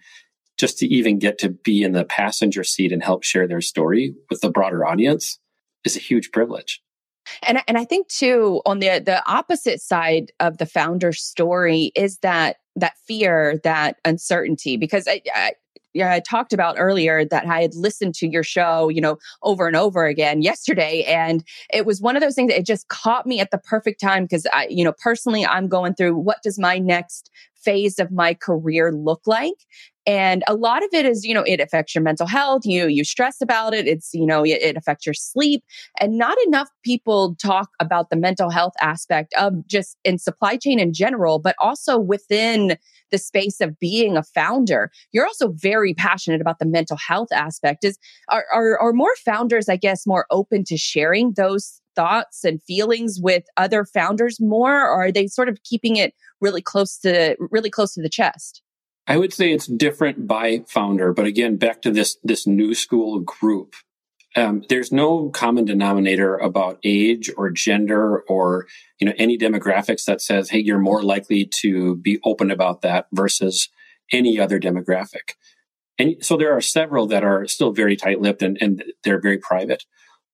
just 0.57 0.79
to 0.79 0.87
even 0.87 1.19
get 1.19 1.39
to 1.39 1.51
be 1.51 1.83
in 1.83 1.93
the 1.93 2.05
passenger 2.05 2.65
seat 2.65 2.93
and 2.93 3.03
help 3.03 3.25
share 3.25 3.47
their 3.47 3.61
story 3.61 4.15
with 4.31 4.41
the 4.41 4.51
broader 4.51 4.87
audience 4.87 5.39
is 5.85 5.97
a 5.97 6.01
huge 6.01 6.31
privilege. 6.31 6.81
And 7.43 7.63
and 7.67 7.79
I 7.79 7.85
think 7.85 8.09
too 8.09 8.61
on 8.67 8.81
the 8.81 9.01
the 9.05 9.23
opposite 9.27 9.81
side 9.81 10.31
of 10.41 10.59
the 10.59 10.67
founder 10.67 11.13
story 11.13 11.91
is 11.97 12.19
that 12.19 12.57
that 12.77 12.95
fear, 13.07 13.61
that 13.65 13.97
uncertainty 14.05 14.77
because 14.77 15.09
I, 15.09 15.23
I 15.35 15.53
yeah, 15.95 16.13
I 16.13 16.21
talked 16.21 16.53
about 16.53 16.75
earlier 16.79 17.25
that 17.25 17.47
I 17.47 17.63
had 17.63 17.75
listened 17.75 18.15
to 18.17 18.29
your 18.29 18.43
show, 18.43 18.89
you 18.89 19.01
know, 19.01 19.17
over 19.43 19.67
and 19.67 19.77
over 19.77 20.07
again 20.07 20.43
yesterday. 20.43 21.05
And 21.05 21.45
it 21.73 21.87
was 21.87 22.01
one 22.01 22.17
of 22.17 22.23
those 22.23 22.35
things 22.35 22.51
that 22.51 22.59
it 22.59 22.67
just 22.67 22.89
caught 22.89 23.27
me 23.27 23.41
at 23.41 23.53
the 23.53 23.59
perfect 23.59 24.01
time 24.01 24.25
because 24.25 24.47
I, 24.53 24.67
you 24.69 24.85
know, 24.85 24.93
personally, 24.93 25.47
I'm 25.47 25.69
going 25.69 25.95
through 25.95 26.17
what 26.17 26.43
does 26.43 26.59
my 26.59 26.79
next 26.79 27.31
phase 27.55 27.99
of 27.99 28.11
my 28.11 28.35
career 28.35 28.93
look 28.93 29.23
like? 29.27 29.55
And 30.07 30.45
a 30.47 30.55
lot 30.55 30.83
of 30.83 30.91
it 30.93 31.07
is, 31.07 31.25
you 31.25 31.33
know, 31.33 31.45
it 31.47 31.61
affects 31.61 31.95
your 31.95 32.03
mental 32.03 32.27
health. 32.27 32.63
You, 32.65 32.89
you 32.89 33.05
stress 33.05 33.41
about 33.41 33.73
it. 33.73 33.87
It's, 33.87 34.13
you 34.13 34.27
know, 34.27 34.45
it, 34.45 34.61
it 34.61 34.77
affects 34.77 35.07
your 35.07 35.15
sleep. 35.15 35.65
And 35.99 36.19
not 36.19 36.37
enough 36.47 36.69
people 36.85 37.37
talk 37.37 37.71
about 37.81 38.11
the 38.11 38.17
mental 38.17 38.51
health 38.51 38.75
aspect 38.81 39.33
of 39.39 39.67
just 39.67 39.97
in 40.05 40.19
supply 40.19 40.57
chain 40.57 40.79
in 40.79 40.93
general, 40.93 41.39
but 41.39 41.57
also 41.61 41.99
within 41.99 42.77
the 43.11 43.19
space 43.19 43.61
of 43.61 43.79
being 43.79 44.17
a 44.17 44.23
founder. 44.23 44.91
You're 45.13 45.27
also 45.27 45.53
very 45.53 45.95
passionate 45.95 46.41
about 46.41 46.59
the 46.59 46.67
mental 46.67 46.97
health 46.97 47.33
aspect. 47.33 47.85
Is 47.85 47.99
are, 48.29 48.45
are, 48.53 48.79
are 48.79 48.93
more 48.93 49.15
founders, 49.25 49.69
I 49.69 49.77
guess, 49.77 50.07
more 50.07 50.27
open 50.31 50.65
to 50.65 50.77
sharing 50.77 51.33
those 51.33 51.81
thoughts 51.97 52.45
and 52.45 52.63
feelings 52.65 53.21
with 53.23 53.45
other 53.57 53.85
founders 53.85 54.41
more, 54.41 54.83
or 54.83 55.05
are 55.05 55.13
they 55.13 55.29
sort 55.29 55.49
of 55.49 55.63
keeping 55.63 55.97
it 55.97 56.13
really 56.41 56.61
close 56.61 56.99
to 56.99 57.37
really 57.39 57.71
close 57.71 57.95
to 57.95 58.03
the 58.03 58.09
chest? 58.09 58.64
I 59.07 59.17
would 59.19 59.33
say 59.33 59.53
it's 59.53 59.67
different 59.67 60.27
by 60.27 60.65
founder, 60.69 61.13
but 61.13 61.27
again, 61.27 61.57
back 61.57 61.83
to 61.83 61.91
this 61.91 62.17
this 62.25 62.47
new 62.47 62.75
school 62.75 63.21
group. 63.21 63.75
um, 64.37 64.63
there's 64.69 64.91
no 64.93 65.29
common 65.31 65.65
denominator 65.65 66.37
about 66.37 66.79
age 66.85 67.31
or 67.37 67.51
gender 67.51 68.21
or 68.29 68.67
you 68.99 69.07
know 69.07 69.13
any 69.19 69.39
demographics 69.39 70.05
that 70.05 70.21
says 70.21 70.51
hey 70.51 70.59
you're 70.59 70.79
more 70.79 71.03
likely 71.03 71.49
to 71.63 71.97
be 71.97 72.19
open 72.25 72.51
about 72.51 72.83
that 72.83 73.07
versus 73.13 73.69
any 74.13 74.39
other 74.39 74.59
demographic 74.61 75.35
and 75.99 76.17
so 76.21 76.37
there 76.37 76.53
are 76.57 76.61
several 76.61 77.07
that 77.07 77.23
are 77.25 77.47
still 77.47 77.73
very 77.73 77.97
tight-lipped 77.97 78.43
and, 78.43 78.59
and 78.61 78.85
they're 79.05 79.21
very 79.21 79.39
private 79.39 79.85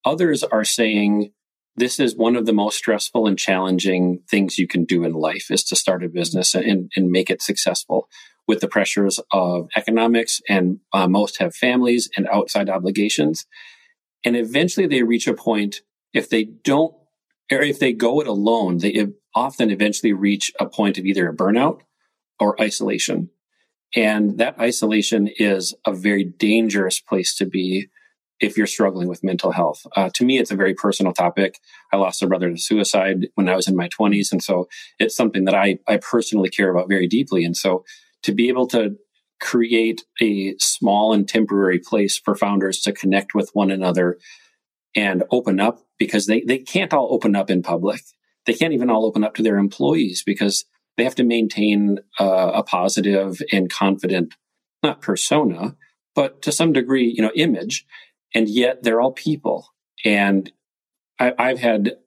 others 0.05 0.43
are 0.43 0.65
saying 0.65 1.31
this 1.75 1.99
is 1.99 2.15
one 2.15 2.35
of 2.35 2.45
the 2.45 2.53
most 2.53 2.77
stressful 2.77 3.27
and 3.27 3.39
challenging 3.39 4.19
things 4.29 4.57
you 4.57 4.67
can 4.67 4.85
do 4.85 5.03
in 5.03 5.13
life 5.13 5.49
is 5.49 5.63
to 5.65 5.75
start 5.75 6.03
a 6.03 6.09
business 6.09 6.53
and, 6.53 6.91
and 6.95 7.11
make 7.11 7.29
it 7.29 7.41
successful 7.41 8.07
with 8.47 8.59
the 8.59 8.67
pressures 8.67 9.19
of 9.31 9.69
economics 9.75 10.41
and 10.49 10.79
uh, 10.93 11.07
most 11.07 11.39
have 11.39 11.55
families 11.55 12.09
and 12.17 12.27
outside 12.27 12.69
obligations 12.69 13.45
and 14.23 14.35
eventually 14.35 14.87
they 14.87 15.03
reach 15.03 15.27
a 15.27 15.33
point, 15.33 15.81
if 16.13 16.29
they 16.29 16.43
don't, 16.43 16.93
or 17.51 17.61
if 17.61 17.79
they 17.79 17.93
go 17.93 18.21
it 18.21 18.27
alone, 18.27 18.77
they 18.77 19.07
often 19.35 19.71
eventually 19.71 20.13
reach 20.13 20.51
a 20.59 20.65
point 20.67 20.97
of 20.97 21.05
either 21.05 21.27
a 21.27 21.35
burnout 21.35 21.81
or 22.39 22.61
isolation. 22.61 23.29
And 23.95 24.37
that 24.37 24.59
isolation 24.59 25.27
is 25.37 25.75
a 25.85 25.93
very 25.93 26.23
dangerous 26.23 26.99
place 26.99 27.35
to 27.35 27.45
be 27.45 27.87
if 28.41 28.57
you're 28.57 28.67
struggling 28.67 29.07
with 29.07 29.23
mental 29.23 29.51
health. 29.51 29.85
Uh, 29.95 30.09
to 30.15 30.25
me, 30.25 30.39
it's 30.39 30.51
a 30.51 30.55
very 30.55 30.73
personal 30.73 31.13
topic. 31.13 31.59
I 31.93 31.97
lost 31.97 32.23
a 32.23 32.27
brother 32.27 32.49
to 32.49 32.57
suicide 32.57 33.27
when 33.35 33.47
I 33.47 33.55
was 33.55 33.67
in 33.67 33.75
my 33.75 33.87
20s. 33.87 34.31
And 34.31 34.43
so 34.43 34.67
it's 34.99 35.15
something 35.15 35.45
that 35.45 35.55
I, 35.55 35.77
I 35.87 35.97
personally 35.97 36.49
care 36.49 36.71
about 36.71 36.89
very 36.89 37.07
deeply. 37.07 37.45
And 37.45 37.55
so 37.55 37.85
to 38.23 38.33
be 38.33 38.49
able 38.49 38.67
to 38.67 38.97
create 39.39 40.03
a 40.21 40.55
small 40.59 41.13
and 41.13 41.27
temporary 41.27 41.79
place 41.79 42.17
for 42.17 42.35
founders 42.35 42.81
to 42.81 42.91
connect 42.91 43.33
with 43.33 43.49
one 43.53 43.71
another 43.71 44.17
and 44.95 45.23
open 45.31 45.59
up 45.59 45.79
because 45.97 46.25
they, 46.25 46.41
they 46.41 46.57
can't 46.57 46.93
all 46.93 47.13
open 47.13 47.35
up 47.35 47.49
in 47.49 47.61
public. 47.61 48.01
They 48.45 48.53
can't 48.53 48.73
even 48.73 48.89
all 48.89 49.05
open 49.05 49.23
up 49.23 49.35
to 49.35 49.43
their 49.43 49.57
employees 49.57 50.23
because 50.23 50.65
they 50.97 51.03
have 51.03 51.15
to 51.15 51.23
maintain 51.23 51.99
uh, 52.19 52.51
a 52.53 52.63
positive 52.63 53.39
and 53.51 53.69
confident, 53.69 54.33
not 54.83 55.01
persona, 55.01 55.75
but 56.15 56.41
to 56.43 56.51
some 56.51 56.73
degree, 56.73 57.11
you 57.15 57.21
know, 57.21 57.31
image. 57.35 57.85
And 58.33 58.49
yet 58.49 58.83
they're 58.83 59.01
all 59.01 59.11
people. 59.11 59.67
And 60.05 60.51
I, 61.19 61.33
I've 61.37 61.59
had 61.59 61.97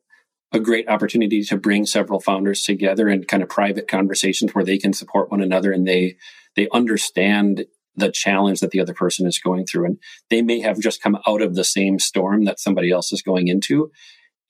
a 0.52 0.60
great 0.60 0.88
opportunity 0.88 1.42
to 1.42 1.56
bring 1.56 1.84
several 1.84 2.20
founders 2.20 2.62
together 2.62 3.08
in 3.08 3.24
kind 3.24 3.42
of 3.42 3.48
private 3.48 3.88
conversations 3.88 4.54
where 4.54 4.64
they 4.64 4.78
can 4.78 4.92
support 4.92 5.30
one 5.30 5.42
another 5.42 5.72
and 5.72 5.86
they 5.86 6.16
they 6.54 6.68
understand 6.72 7.66
the 7.96 8.10
challenge 8.10 8.60
that 8.60 8.70
the 8.70 8.80
other 8.80 8.94
person 8.94 9.26
is 9.26 9.38
going 9.38 9.66
through 9.66 9.84
and 9.86 9.98
they 10.30 10.42
may 10.42 10.60
have 10.60 10.78
just 10.78 11.02
come 11.02 11.18
out 11.26 11.42
of 11.42 11.54
the 11.54 11.64
same 11.64 11.98
storm 11.98 12.44
that 12.44 12.60
somebody 12.60 12.90
else 12.90 13.12
is 13.12 13.22
going 13.22 13.48
into 13.48 13.90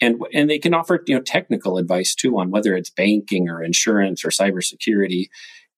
and 0.00 0.20
and 0.32 0.50
they 0.50 0.58
can 0.58 0.74
offer 0.74 1.02
you 1.06 1.14
know 1.14 1.22
technical 1.22 1.78
advice 1.78 2.14
too 2.14 2.38
on 2.38 2.50
whether 2.50 2.76
it's 2.76 2.90
banking 2.90 3.48
or 3.48 3.62
insurance 3.62 4.24
or 4.24 4.28
cybersecurity 4.28 5.28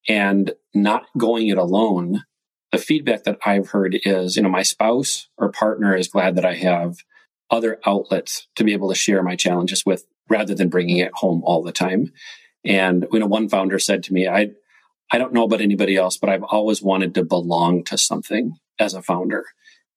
and 0.09 0.55
not 0.75 1.07
going 1.17 1.49
it 1.49 1.59
alone 1.59 2.25
the 2.73 2.79
feedback 2.79 3.25
that 3.25 3.39
i've 3.45 3.71
heard 3.71 3.99
is 4.05 4.37
you 4.37 4.43
know 4.43 4.49
my 4.49 4.63
spouse 4.63 5.29
or 5.37 5.51
partner 5.51 5.95
is 5.95 6.09
glad 6.09 6.35
that 6.37 6.45
i 6.45 6.55
have 6.55 6.97
other 7.51 7.79
outlets 7.87 8.49
to 8.57 8.65
be 8.65 8.73
able 8.73 8.89
to 8.89 8.95
share 8.95 9.23
my 9.23 9.37
challenges 9.37 9.85
with 9.87 10.05
rather 10.29 10.55
than 10.55 10.69
bringing 10.69 10.99
it 10.99 11.13
home 11.15 11.43
all 11.45 11.63
the 11.63 11.73
time. 11.73 12.13
And 12.65 13.07
you 13.13 13.19
know, 13.19 13.27
one 13.27 13.49
founder 13.49 13.79
said 13.79 14.03
to 14.05 14.13
me, 14.13 14.27
I, 14.27 14.51
I 15.11 15.19
don't 15.19 15.33
know 15.33 15.45
about 15.45 15.61
anybody 15.61 15.97
else, 15.97 16.17
but 16.17 16.31
I've 16.31 16.43
always 16.43 16.83
wanted 16.83 17.15
to 17.15 17.25
belong 17.25 17.85
to 17.85 17.99
something 17.99 18.57
as 18.79 18.95
a 18.95 19.03
founder. 19.03 19.45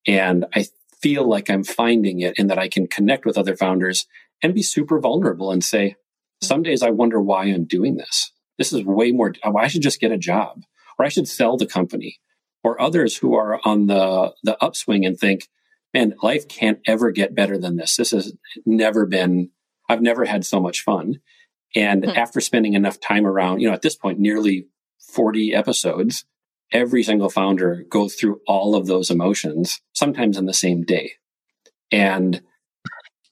And 0.06 0.46
I 0.54 0.66
feel 1.02 1.28
like 1.28 1.50
I'm 1.50 1.64
finding 1.64 2.20
it 2.20 2.38
in 2.38 2.48
that 2.48 2.60
I 2.60 2.68
can 2.68 2.88
connect 2.88 3.26
with 3.26 3.38
other 3.38 3.56
founders 3.56 4.06
and 4.44 4.54
be 4.54 4.62
super 4.62 5.00
vulnerable 5.00 5.52
and 5.52 5.64
say, 5.64 5.96
some 6.42 6.64
days 6.64 6.84
I 6.84 6.92
wonder 6.92 7.20
why 7.20 7.46
I'm 7.46 7.66
doing 7.66 7.98
this. 7.98 8.32
This 8.58 8.72
is 8.72 8.84
way 8.84 9.12
more, 9.12 9.34
I 9.44 9.68
should 9.68 9.82
just 9.82 10.00
get 10.00 10.12
a 10.12 10.18
job 10.18 10.64
or 10.98 11.06
I 11.06 11.10
should 11.10 11.28
sell 11.28 11.58
the 11.58 11.66
company 11.66 12.20
or 12.64 12.82
others 12.82 13.18
who 13.18 13.36
are 13.36 13.60
on 13.64 13.88
the, 13.88 14.34
the 14.44 14.62
upswing 14.64 15.06
and 15.06 15.18
think, 15.18 15.48
man, 15.94 16.14
life 16.22 16.48
can't 16.48 16.80
ever 16.86 17.12
get 17.12 17.36
better 17.36 17.58
than 17.58 17.78
this. 17.78 17.96
This 17.96 18.12
has 18.12 18.34
never 18.66 19.06
been 19.06 19.52
I've 19.90 20.02
never 20.04 20.26
had 20.26 20.46
so 20.46 20.62
much 20.62 20.84
fun. 20.84 21.20
And 21.76 22.06
hmm. 22.06 22.12
after 22.12 22.40
spending 22.40 22.74
enough 22.76 23.00
time 23.00 23.26
around, 23.26 23.60
you 23.60 23.68
know, 23.68 23.74
at 23.74 23.82
this 23.82 23.96
point, 23.96 24.20
nearly 24.20 24.68
40 25.12 25.54
episodes, 25.54 26.26
every 26.72 27.04
single 27.04 27.30
founder 27.30 27.84
goes 27.90 28.14
through 28.16 28.42
all 28.48 28.76
of 28.76 28.86
those 28.86 29.10
emotions, 29.10 29.82
sometimes 29.94 30.38
in 30.38 30.46
the 30.46 30.54
same 30.54 30.84
day. 30.84 31.14
And 31.92 32.42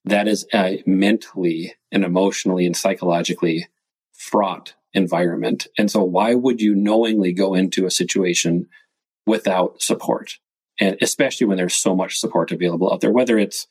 that 0.06 0.28
is 0.28 0.48
a 0.54 0.82
mentally 0.88 1.76
and 1.92 2.04
emotionally 2.04 2.66
and 2.66 2.76
psychologically 2.76 3.68
fraught 4.14 4.74
environment. 4.94 5.68
And 5.78 5.92
so 5.92 6.04
why 6.04 6.34
would 6.34 6.60
you 6.60 6.74
knowingly 6.74 7.34
go 7.34 7.54
into 7.54 7.86
a 7.86 7.92
situation 7.92 8.68
without 9.28 9.82
support? 9.82 10.38
And 10.80 10.98
especially 11.02 11.46
when 11.46 11.58
there's 11.58 11.76
so 11.76 11.96
much 11.96 12.18
support 12.18 12.52
available 12.52 12.92
out 12.92 13.02
there, 13.02 13.12
whether 13.12 13.38
it's 13.38 13.68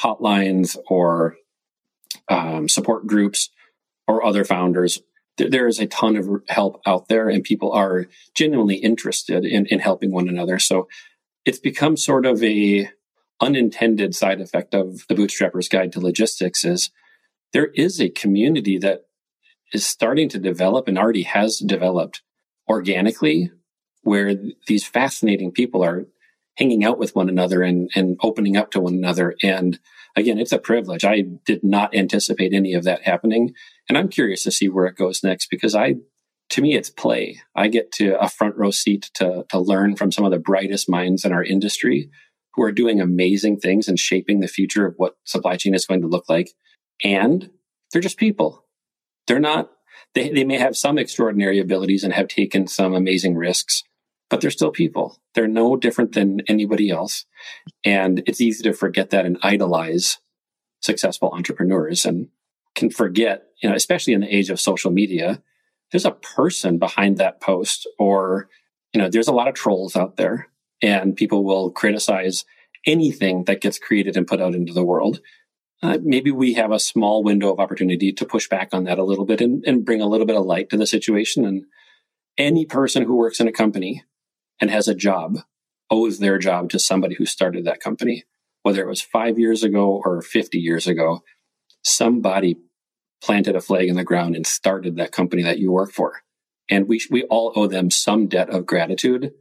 hotlines 0.00 0.76
or 0.88 1.36
um, 2.28 2.68
support 2.68 3.06
groups 3.06 3.50
or 4.06 4.24
other 4.24 4.44
founders. 4.44 5.00
there 5.36 5.66
is 5.66 5.80
a 5.80 5.86
ton 5.86 6.16
of 6.16 6.28
help 6.48 6.80
out 6.86 7.08
there, 7.08 7.28
and 7.28 7.42
people 7.42 7.72
are 7.72 8.06
genuinely 8.34 8.76
interested 8.76 9.44
in, 9.44 9.66
in 9.66 9.78
helping 9.78 10.12
one 10.12 10.28
another. 10.28 10.58
So 10.58 10.88
it's 11.44 11.58
become 11.58 11.96
sort 11.96 12.26
of 12.26 12.42
a 12.42 12.90
unintended 13.40 14.14
side 14.14 14.40
effect 14.40 14.74
of 14.74 15.06
the 15.08 15.14
Bootstrapper's 15.14 15.68
Guide 15.68 15.92
to 15.92 16.00
Logistics 16.00 16.64
is 16.64 16.90
there 17.52 17.70
is 17.74 18.00
a 18.00 18.08
community 18.08 18.78
that 18.78 19.02
is 19.72 19.86
starting 19.86 20.28
to 20.28 20.38
develop 20.38 20.86
and 20.86 20.98
already 20.98 21.22
has 21.22 21.58
developed 21.58 22.22
organically 22.68 23.50
where 24.02 24.34
these 24.66 24.86
fascinating 24.86 25.52
people 25.52 25.84
are 25.84 26.06
hanging 26.56 26.84
out 26.84 26.98
with 26.98 27.14
one 27.14 27.28
another 27.28 27.62
and, 27.62 27.90
and 27.94 28.18
opening 28.22 28.56
up 28.56 28.70
to 28.72 28.80
one 28.80 28.94
another. 28.94 29.34
And 29.42 29.78
again, 30.16 30.38
it's 30.38 30.52
a 30.52 30.58
privilege. 30.58 31.04
I 31.04 31.22
did 31.46 31.64
not 31.64 31.94
anticipate 31.94 32.52
any 32.52 32.74
of 32.74 32.84
that 32.84 33.02
happening. 33.02 33.54
And 33.88 33.96
I'm 33.96 34.08
curious 34.08 34.42
to 34.44 34.50
see 34.50 34.68
where 34.68 34.86
it 34.86 34.96
goes 34.96 35.22
next 35.22 35.48
because 35.50 35.74
I, 35.74 35.96
to 36.50 36.60
me, 36.60 36.74
it's 36.74 36.90
play. 36.90 37.40
I 37.54 37.68
get 37.68 37.92
to 37.92 38.20
a 38.20 38.28
front 38.28 38.56
row 38.56 38.70
seat 38.70 39.10
to, 39.14 39.46
to 39.48 39.58
learn 39.58 39.96
from 39.96 40.12
some 40.12 40.24
of 40.24 40.30
the 40.30 40.38
brightest 40.38 40.90
minds 40.90 41.24
in 41.24 41.32
our 41.32 41.42
industry 41.42 42.10
who 42.54 42.62
are 42.62 42.72
doing 42.72 43.00
amazing 43.00 43.58
things 43.58 43.88
and 43.88 43.98
shaping 43.98 44.40
the 44.40 44.48
future 44.48 44.86
of 44.86 44.94
what 44.98 45.16
supply 45.24 45.56
chain 45.56 45.74
is 45.74 45.86
going 45.86 46.02
to 46.02 46.08
look 46.08 46.28
like. 46.28 46.50
And 47.02 47.50
they're 47.92 48.02
just 48.02 48.18
people. 48.18 48.66
They're 49.26 49.38
not, 49.38 49.70
they, 50.14 50.28
they 50.28 50.44
may 50.44 50.58
have 50.58 50.76
some 50.76 50.98
extraordinary 50.98 51.58
abilities 51.58 52.04
and 52.04 52.12
have 52.12 52.28
taken 52.28 52.66
some 52.66 52.92
amazing 52.92 53.36
risks, 53.36 53.82
but 54.32 54.40
they're 54.40 54.50
still 54.50 54.70
people. 54.70 55.20
They're 55.34 55.46
no 55.46 55.76
different 55.76 56.12
than 56.12 56.40
anybody 56.48 56.88
else. 56.88 57.26
And 57.84 58.22
it's 58.26 58.40
easy 58.40 58.62
to 58.62 58.72
forget 58.72 59.10
that 59.10 59.26
and 59.26 59.36
idolize 59.42 60.20
successful 60.80 61.30
entrepreneurs 61.34 62.06
and 62.06 62.28
can 62.74 62.88
forget, 62.88 63.42
you 63.62 63.68
know, 63.68 63.74
especially 63.74 64.14
in 64.14 64.22
the 64.22 64.34
age 64.34 64.48
of 64.48 64.58
social 64.58 64.90
media, 64.90 65.42
there's 65.90 66.06
a 66.06 66.12
person 66.12 66.78
behind 66.78 67.18
that 67.18 67.42
post 67.42 67.86
or, 67.98 68.48
you 68.94 69.02
know, 69.02 69.10
there's 69.10 69.28
a 69.28 69.34
lot 69.34 69.48
of 69.48 69.54
trolls 69.54 69.96
out 69.96 70.16
there 70.16 70.48
and 70.80 71.14
people 71.14 71.44
will 71.44 71.70
criticize 71.70 72.46
anything 72.86 73.44
that 73.44 73.60
gets 73.60 73.78
created 73.78 74.16
and 74.16 74.26
put 74.26 74.40
out 74.40 74.54
into 74.54 74.72
the 74.72 74.82
world. 74.82 75.20
Uh, 75.82 75.98
maybe 76.02 76.30
we 76.30 76.54
have 76.54 76.72
a 76.72 76.80
small 76.80 77.22
window 77.22 77.52
of 77.52 77.60
opportunity 77.60 78.14
to 78.14 78.24
push 78.24 78.48
back 78.48 78.70
on 78.72 78.84
that 78.84 78.98
a 78.98 79.04
little 79.04 79.26
bit 79.26 79.42
and, 79.42 79.62
and 79.66 79.84
bring 79.84 80.00
a 80.00 80.08
little 80.08 80.26
bit 80.26 80.36
of 80.36 80.46
light 80.46 80.70
to 80.70 80.78
the 80.78 80.86
situation. 80.86 81.44
And 81.44 81.66
any 82.38 82.64
person 82.64 83.02
who 83.02 83.14
works 83.14 83.38
in 83.38 83.46
a 83.46 83.52
company 83.52 84.02
and 84.60 84.70
has 84.70 84.88
a 84.88 84.94
job 84.94 85.38
owes 85.90 86.18
their 86.18 86.38
job 86.38 86.70
to 86.70 86.78
somebody 86.78 87.14
who 87.14 87.26
started 87.26 87.64
that 87.64 87.80
company. 87.80 88.24
Whether 88.62 88.82
it 88.82 88.88
was 88.88 89.02
five 89.02 89.38
years 89.38 89.62
ago 89.62 90.00
or 90.04 90.22
50 90.22 90.58
years 90.58 90.86
ago, 90.86 91.22
somebody 91.82 92.56
planted 93.22 93.56
a 93.56 93.60
flag 93.60 93.88
in 93.88 93.96
the 93.96 94.04
ground 94.04 94.34
and 94.34 94.46
started 94.46 94.96
that 94.96 95.12
company 95.12 95.42
that 95.42 95.58
you 95.58 95.70
work 95.70 95.92
for. 95.92 96.22
And 96.70 96.88
we, 96.88 97.00
we 97.10 97.24
all 97.24 97.52
owe 97.54 97.66
them 97.66 97.90
some 97.90 98.26
debt 98.26 98.50
of 98.50 98.66
gratitude. 98.66 99.32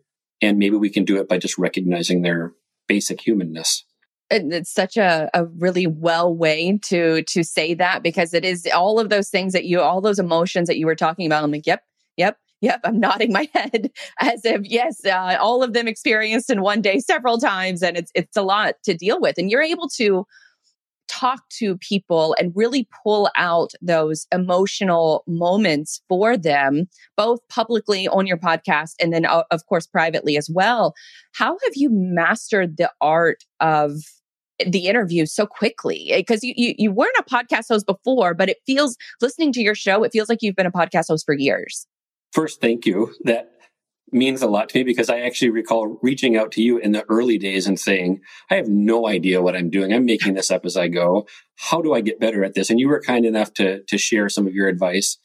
And 0.42 0.58
maybe 0.58 0.76
we 0.76 0.90
can 0.90 1.06
do 1.06 1.18
it 1.18 1.30
by 1.30 1.38
just 1.38 1.58
recognizing 1.58 2.22
their 2.22 2.54
basic 2.88 3.22
humanness 3.22 3.86
it's 4.32 4.72
such 4.72 4.98
a, 4.98 5.30
a 5.34 5.46
really 5.46 5.88
well 5.88 6.34
way 6.34 6.78
to 6.84 7.22
to 7.24 7.44
say 7.44 7.74
that 7.74 8.02
because 8.02 8.34
it 8.34 8.46
is 8.46 8.68
all 8.74 9.00
of 9.00 9.10
those 9.10 9.30
things 9.30 9.54
that 9.54 9.66
you 9.66 9.82
all 9.82 10.02
those 10.02 10.20
emotions 10.20 10.68
that 10.68 10.78
you 10.78 10.86
were 10.86 10.96
talking 10.96 11.26
about 11.26 11.44
i'm 11.44 11.52
like 11.52 11.68
yep 11.68 11.84
yep 12.62 12.80
I'm 12.84 13.00
nodding 13.00 13.32
my 13.32 13.50
head 13.54 13.92
as 14.20 14.46
if 14.46 14.62
yes, 14.64 15.06
uh, 15.06 15.38
all 15.40 15.64
of 15.64 15.74
them 15.74 15.88
experienced 15.88 16.50
in 16.50 16.62
one 16.62 16.82
day 16.82 17.00
several 17.00 17.38
times, 17.38 17.84
and 17.84 17.98
it's 17.98 18.12
it's 18.16 18.38
a 18.38 18.42
lot 18.44 18.76
to 18.84 18.94
deal 18.94 19.20
with. 19.20 19.38
And 19.38 19.50
you're 19.52 19.62
able 19.62 19.90
to 19.90 20.26
talk 21.08 21.42
to 21.50 21.78
people 21.78 22.36
and 22.40 22.54
really 22.56 22.88
pull 23.04 23.30
out 23.36 23.74
those 23.82 24.26
emotional 24.32 25.24
moments 25.28 26.02
for 26.08 26.38
them, 26.38 26.86
both 27.18 27.40
publicly 27.50 28.08
on 28.08 28.26
your 28.26 28.38
podcast 28.38 28.94
and 29.02 29.12
then, 29.12 29.26
uh, 29.26 29.44
of 29.52 29.66
course, 29.66 29.86
privately 29.86 30.38
as 30.38 30.50
well. 30.50 30.94
How 31.34 31.58
have 31.64 31.74
you 31.76 31.90
mastered 31.92 32.78
the 32.78 32.90
art 33.02 33.44
of 33.60 33.92
the 34.66 34.88
interview 34.88 35.26
so 35.26 35.46
quickly 35.46 36.14
because 36.16 36.44
you, 36.44 36.54
you 36.56 36.76
you 36.78 36.92
weren't 36.92 37.16
a 37.18 37.24
podcast 37.24 37.68
host 37.70 37.86
before, 37.86 38.34
but 38.34 38.48
it 38.50 38.58
feels 38.66 38.96
listening 39.20 39.52
to 39.54 39.62
your 39.62 39.76
show, 39.76 40.04
it 40.04 40.12
feels 40.12 40.30
like 40.30 40.40
you've 40.42 40.56
been 40.56 40.66
a 40.66 40.72
podcast 40.72 41.08
host 41.10 41.26
for 41.26 41.34
years. 41.34 41.86
First, 42.32 42.62
thank 42.62 42.86
you. 42.86 43.14
That 43.24 43.52
means 44.12 44.42
a 44.42 44.48
lot 44.48 44.70
to 44.70 44.80
me 44.80 44.84
because 44.84 45.10
I 45.10 45.22
actually 45.22 45.52
recall 45.52 46.00
reaching 46.02 46.36
out 46.36 46.52
to 46.54 46.62
you 46.62 46.78
in 46.78 46.92
the 46.92 47.06
early 47.10 47.38
days 47.38 47.66
and 47.68 47.80
saying, 47.80 48.22
I 48.50 48.56
have 48.56 48.68
no 48.68 49.08
idea 49.08 49.42
what 49.42 49.56
I'm 49.56 49.70
doing. 49.70 49.94
I'm 49.94 50.06
making 50.06 50.34
this 50.34 50.52
up 50.52 50.66
as 50.66 50.76
I 50.76 50.88
go. 50.88 51.28
How 51.58 51.82
do 51.82 51.94
I 51.94 52.02
get 52.02 52.20
better 52.20 52.44
at 52.44 52.54
this? 52.54 52.70
And 52.70 52.80
you 52.80 52.90
were 52.90 53.02
kind 53.02 53.26
enough 53.26 53.54
to 53.56 53.84
to 53.84 53.98
share 53.98 54.30
some 54.30 54.48
of 54.48 54.54
your 54.54 54.68
advice 54.68 55.18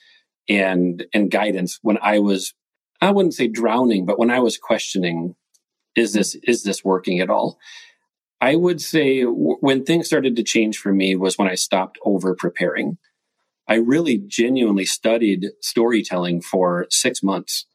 and 0.48 1.04
and 1.12 1.30
guidance 1.30 1.78
when 1.82 1.98
I 2.00 2.18
was 2.20 2.54
I 3.00 3.10
wouldn't 3.10 3.34
say 3.34 3.48
drowning, 3.48 4.06
but 4.06 4.18
when 4.18 4.30
I 4.30 4.40
was 4.40 4.58
questioning, 4.58 5.34
is 5.96 6.12
this 6.12 6.36
is 6.44 6.62
this 6.62 6.84
working 6.84 7.20
at 7.20 7.30
all? 7.30 7.58
I 8.40 8.54
would 8.54 8.80
say 8.80 9.22
w- 9.22 9.56
when 9.60 9.84
things 9.84 10.06
started 10.06 10.36
to 10.36 10.42
change 10.42 10.78
for 10.78 10.92
me 10.92 11.16
was 11.16 11.38
when 11.38 11.48
I 11.48 11.54
stopped 11.54 11.98
over 12.04 12.34
preparing. 12.34 12.98
I 13.68 13.74
really 13.76 14.18
genuinely 14.26 14.84
studied 14.84 15.46
storytelling 15.60 16.40
for 16.40 16.86
six 16.90 17.22
months 17.22 17.66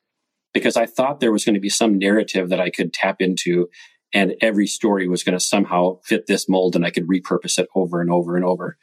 because 0.53 0.77
I 0.77 0.85
thought 0.85 1.19
there 1.19 1.31
was 1.31 1.45
going 1.45 1.55
to 1.55 1.61
be 1.61 1.69
some 1.69 1.97
narrative 1.97 2.49
that 2.49 2.59
I 2.59 2.69
could 2.69 2.93
tap 2.93 3.17
into 3.19 3.69
and 4.13 4.35
every 4.41 4.67
story 4.67 5.07
was 5.07 5.23
going 5.23 5.37
to 5.37 5.43
somehow 5.43 5.99
fit 6.03 6.27
this 6.27 6.49
mold 6.49 6.75
and 6.75 6.85
I 6.85 6.91
could 6.91 7.07
repurpose 7.07 7.57
it 7.57 7.67
over 7.75 8.01
and 8.01 8.11
over 8.11 8.35
and 8.35 8.45
over. 8.45 8.77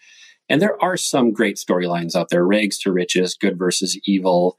And 0.48 0.62
there 0.62 0.82
are 0.82 0.96
some 0.96 1.32
great 1.32 1.56
storylines 1.56 2.16
out 2.16 2.30
there, 2.30 2.46
rags 2.46 2.78
to 2.80 2.92
riches, 2.92 3.36
good 3.38 3.58
versus 3.58 3.98
evil, 4.06 4.56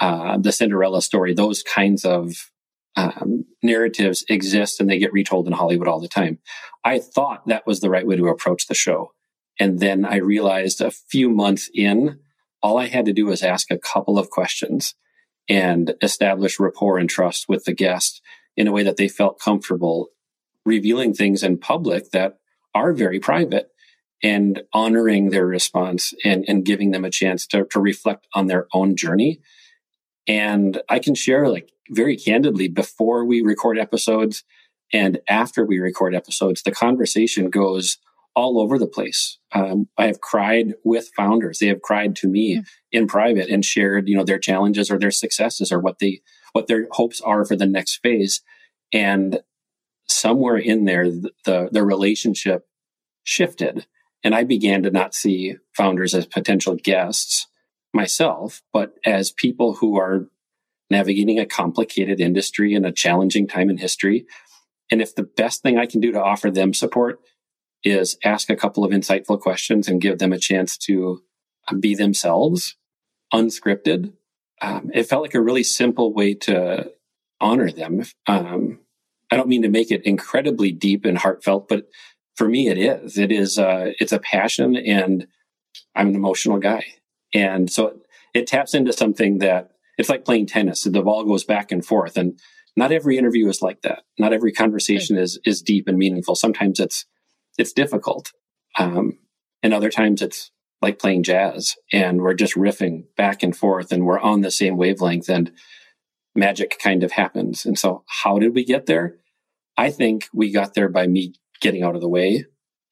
uh, 0.00 0.38
the 0.38 0.52
Cinderella 0.52 1.02
story, 1.02 1.34
those 1.34 1.62
kinds 1.62 2.04
of 2.04 2.50
um, 2.96 3.44
narratives 3.62 4.24
exist 4.28 4.80
and 4.80 4.88
they 4.88 4.98
get 4.98 5.12
retold 5.12 5.46
in 5.46 5.52
Hollywood 5.52 5.88
all 5.88 6.00
the 6.00 6.08
time. 6.08 6.38
I 6.84 6.98
thought 6.98 7.46
that 7.46 7.66
was 7.66 7.80
the 7.80 7.90
right 7.90 8.06
way 8.06 8.16
to 8.16 8.28
approach 8.28 8.66
the 8.66 8.74
show. 8.74 9.12
And 9.58 9.80
then 9.80 10.04
I 10.04 10.16
realized 10.16 10.80
a 10.80 10.90
few 10.90 11.28
months 11.28 11.70
in, 11.74 12.20
all 12.62 12.78
I 12.78 12.86
had 12.86 13.04
to 13.06 13.12
do 13.12 13.26
was 13.26 13.42
ask 13.42 13.70
a 13.70 13.78
couple 13.78 14.18
of 14.18 14.30
questions 14.30 14.94
and 15.48 15.94
establish 16.02 16.60
rapport 16.60 16.98
and 16.98 17.08
trust 17.08 17.48
with 17.48 17.64
the 17.64 17.72
guest 17.72 18.20
in 18.56 18.66
a 18.66 18.72
way 18.72 18.82
that 18.82 18.96
they 18.96 19.08
felt 19.08 19.40
comfortable 19.40 20.08
revealing 20.64 21.14
things 21.14 21.42
in 21.42 21.58
public 21.58 22.10
that 22.10 22.38
are 22.74 22.92
very 22.92 23.18
private 23.18 23.70
and 24.22 24.62
honoring 24.72 25.30
their 25.30 25.46
response 25.46 26.12
and, 26.24 26.44
and 26.48 26.64
giving 26.64 26.90
them 26.90 27.04
a 27.04 27.10
chance 27.10 27.46
to, 27.46 27.64
to 27.70 27.80
reflect 27.80 28.26
on 28.34 28.46
their 28.46 28.66
own 28.74 28.96
journey. 28.96 29.40
And 30.26 30.82
I 30.88 30.98
can 30.98 31.14
share 31.14 31.48
like 31.48 31.70
very 31.90 32.16
candidly 32.16 32.68
before 32.68 33.24
we 33.24 33.40
record 33.40 33.78
episodes 33.78 34.44
and 34.92 35.20
after 35.28 35.64
we 35.64 35.78
record 35.78 36.14
episodes, 36.14 36.62
the 36.62 36.72
conversation 36.72 37.50
goes 37.50 37.98
all 38.38 38.60
over 38.60 38.78
the 38.78 38.86
place. 38.86 39.36
Um, 39.50 39.88
I 39.98 40.06
have 40.06 40.20
cried 40.20 40.74
with 40.84 41.10
founders. 41.16 41.58
They 41.58 41.66
have 41.66 41.82
cried 41.82 42.14
to 42.16 42.28
me 42.28 42.58
mm. 42.58 42.66
in 42.92 43.08
private 43.08 43.50
and 43.50 43.64
shared, 43.64 44.08
you 44.08 44.16
know, 44.16 44.22
their 44.22 44.38
challenges 44.38 44.92
or 44.92 44.98
their 44.98 45.10
successes 45.10 45.72
or 45.72 45.80
what 45.80 45.98
they, 45.98 46.20
what 46.52 46.68
their 46.68 46.86
hopes 46.92 47.20
are 47.20 47.44
for 47.44 47.56
the 47.56 47.66
next 47.66 47.98
phase. 48.00 48.40
And 48.92 49.40
somewhere 50.06 50.56
in 50.56 50.84
there, 50.84 51.10
the, 51.10 51.32
the, 51.44 51.68
the 51.72 51.84
relationship 51.84 52.68
shifted. 53.24 53.86
And 54.22 54.36
I 54.36 54.44
began 54.44 54.84
to 54.84 54.90
not 54.92 55.14
see 55.14 55.56
founders 55.76 56.14
as 56.14 56.24
potential 56.24 56.76
guests 56.76 57.48
myself, 57.92 58.62
but 58.72 58.92
as 59.04 59.32
people 59.32 59.74
who 59.74 59.98
are 59.98 60.28
navigating 60.88 61.40
a 61.40 61.46
complicated 61.46 62.20
industry 62.20 62.72
and 62.74 62.86
a 62.86 62.92
challenging 62.92 63.48
time 63.48 63.68
in 63.68 63.78
history. 63.78 64.26
And 64.92 65.02
if 65.02 65.16
the 65.16 65.24
best 65.24 65.60
thing 65.60 65.76
I 65.76 65.86
can 65.86 66.00
do 66.00 66.12
to 66.12 66.22
offer 66.22 66.52
them 66.52 66.72
support 66.72 67.18
is 67.84 68.16
ask 68.24 68.50
a 68.50 68.56
couple 68.56 68.84
of 68.84 68.90
insightful 68.90 69.40
questions 69.40 69.88
and 69.88 70.00
give 70.00 70.18
them 70.18 70.32
a 70.32 70.38
chance 70.38 70.76
to 70.76 71.22
uh, 71.68 71.74
be 71.74 71.94
themselves, 71.94 72.76
unscripted. 73.32 74.12
Um, 74.60 74.90
it 74.92 75.04
felt 75.04 75.22
like 75.22 75.34
a 75.34 75.40
really 75.40 75.62
simple 75.62 76.12
way 76.12 76.34
to 76.34 76.90
honor 77.40 77.70
them. 77.70 78.04
Um, 78.26 78.80
I 79.30 79.36
don't 79.36 79.48
mean 79.48 79.62
to 79.62 79.68
make 79.68 79.90
it 79.90 80.04
incredibly 80.04 80.72
deep 80.72 81.04
and 81.04 81.18
heartfelt, 81.18 81.68
but 81.68 81.88
for 82.36 82.48
me, 82.48 82.68
it 82.68 82.78
is. 82.78 83.18
It 83.18 83.30
is. 83.30 83.58
Uh, 83.58 83.92
it's 83.98 84.12
a 84.12 84.18
passion, 84.18 84.76
and 84.76 85.26
I'm 85.94 86.08
an 86.08 86.14
emotional 86.14 86.58
guy, 86.58 86.84
and 87.34 87.70
so 87.70 87.98
it 88.34 88.46
taps 88.46 88.74
into 88.74 88.92
something 88.92 89.38
that 89.38 89.72
it's 89.98 90.08
like 90.08 90.24
playing 90.24 90.46
tennis. 90.46 90.84
The 90.84 91.02
ball 91.02 91.24
goes 91.24 91.44
back 91.44 91.72
and 91.72 91.84
forth, 91.84 92.16
and 92.16 92.38
not 92.76 92.92
every 92.92 93.18
interview 93.18 93.48
is 93.48 93.60
like 93.60 93.82
that. 93.82 94.04
Not 94.18 94.32
every 94.32 94.52
conversation 94.52 95.18
is 95.18 95.38
is 95.44 95.62
deep 95.62 95.88
and 95.88 95.98
meaningful. 95.98 96.36
Sometimes 96.36 96.80
it's 96.80 97.04
it's 97.58 97.72
difficult. 97.72 98.32
Um, 98.78 99.18
and 99.62 99.74
other 99.74 99.90
times 99.90 100.22
it's 100.22 100.50
like 100.80 100.98
playing 100.98 101.24
jazz 101.24 101.74
and 101.92 102.20
we're 102.20 102.34
just 102.34 102.54
riffing 102.54 103.04
back 103.16 103.42
and 103.42 103.56
forth 103.56 103.90
and 103.90 104.06
we're 104.06 104.20
on 104.20 104.40
the 104.40 104.50
same 104.50 104.76
wavelength 104.76 105.28
and 105.28 105.50
magic 106.34 106.78
kind 106.82 107.02
of 107.02 107.12
happens. 107.12 107.66
And 107.66 107.76
so 107.76 108.04
how 108.22 108.38
did 108.38 108.54
we 108.54 108.64
get 108.64 108.86
there? 108.86 109.16
I 109.76 109.90
think 109.90 110.28
we 110.32 110.52
got 110.52 110.74
there 110.74 110.88
by 110.88 111.08
me 111.08 111.34
getting 111.60 111.82
out 111.82 111.96
of 111.96 112.00
the 112.00 112.08
way 112.08 112.44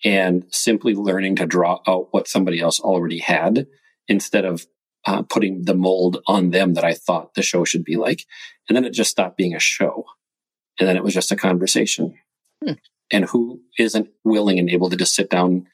and 0.05 0.45
simply 0.51 0.95
learning 0.95 1.37
to 1.37 1.47
draw 1.47 1.81
out 1.87 2.09
what 2.11 2.29
somebody 2.29 2.61
else 2.61 2.81
already 2.81 3.21
had 3.21 3.67
instead 4.09 4.45
of 4.45 4.67
uh, 5.07 5.23
putting 5.23 5.63
the 5.65 5.75
mold 5.75 6.19
on 6.27 6.51
them 6.51 6.75
that 6.75 6.85
I 6.85 6.95
thought 6.95 7.35
the 7.35 7.43
show 7.43 7.65
should 7.65 7.85
be 7.85 7.97
like. 7.97 8.25
And 8.69 8.75
then 8.75 8.85
it 8.85 8.93
just 8.93 9.11
stopped 9.11 9.37
being 9.37 9.55
a 9.55 9.61
show. 9.61 10.05
And 10.81 10.89
then 10.89 10.97
it 10.97 11.05
was 11.05 11.15
just 11.15 11.31
a 11.31 11.37
conversation. 11.37 12.15
Hmm 12.65 12.73
and 13.11 13.25
who 13.27 13.61
isn't 13.79 14.09
willing 14.25 14.59
and 14.59 14.71
able 14.71 14.91
to 14.91 14.97
just 14.97 15.15
sit 15.15 15.31
down 15.31 15.67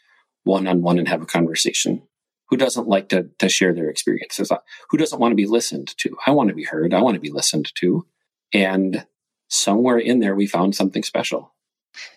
one 0.44 0.66
on 0.66 0.82
one 0.82 0.98
and 0.98 1.08
have 1.08 1.22
a 1.22 1.26
conversation? 1.26 2.02
Who 2.48 2.56
doesn't 2.56 2.88
like 2.88 3.08
to, 3.10 3.30
to 3.38 3.48
share 3.48 3.72
their 3.72 3.88
experiences? 3.88 4.50
Uh, 4.50 4.58
who 4.90 4.98
doesn't 4.98 5.18
want 5.18 5.32
to 5.32 5.36
be 5.36 5.46
listened 5.46 5.96
to? 5.98 6.16
I 6.26 6.32
want 6.32 6.48
to 6.50 6.54
be 6.54 6.64
heard. 6.64 6.92
I 6.92 7.00
want 7.00 7.14
to 7.14 7.20
be 7.20 7.30
listened 7.30 7.72
to. 7.76 8.06
And 8.52 9.06
somewhere 9.48 9.98
in 9.98 10.20
there, 10.20 10.34
we 10.34 10.46
found 10.46 10.74
something 10.74 11.02
special. 11.02 11.54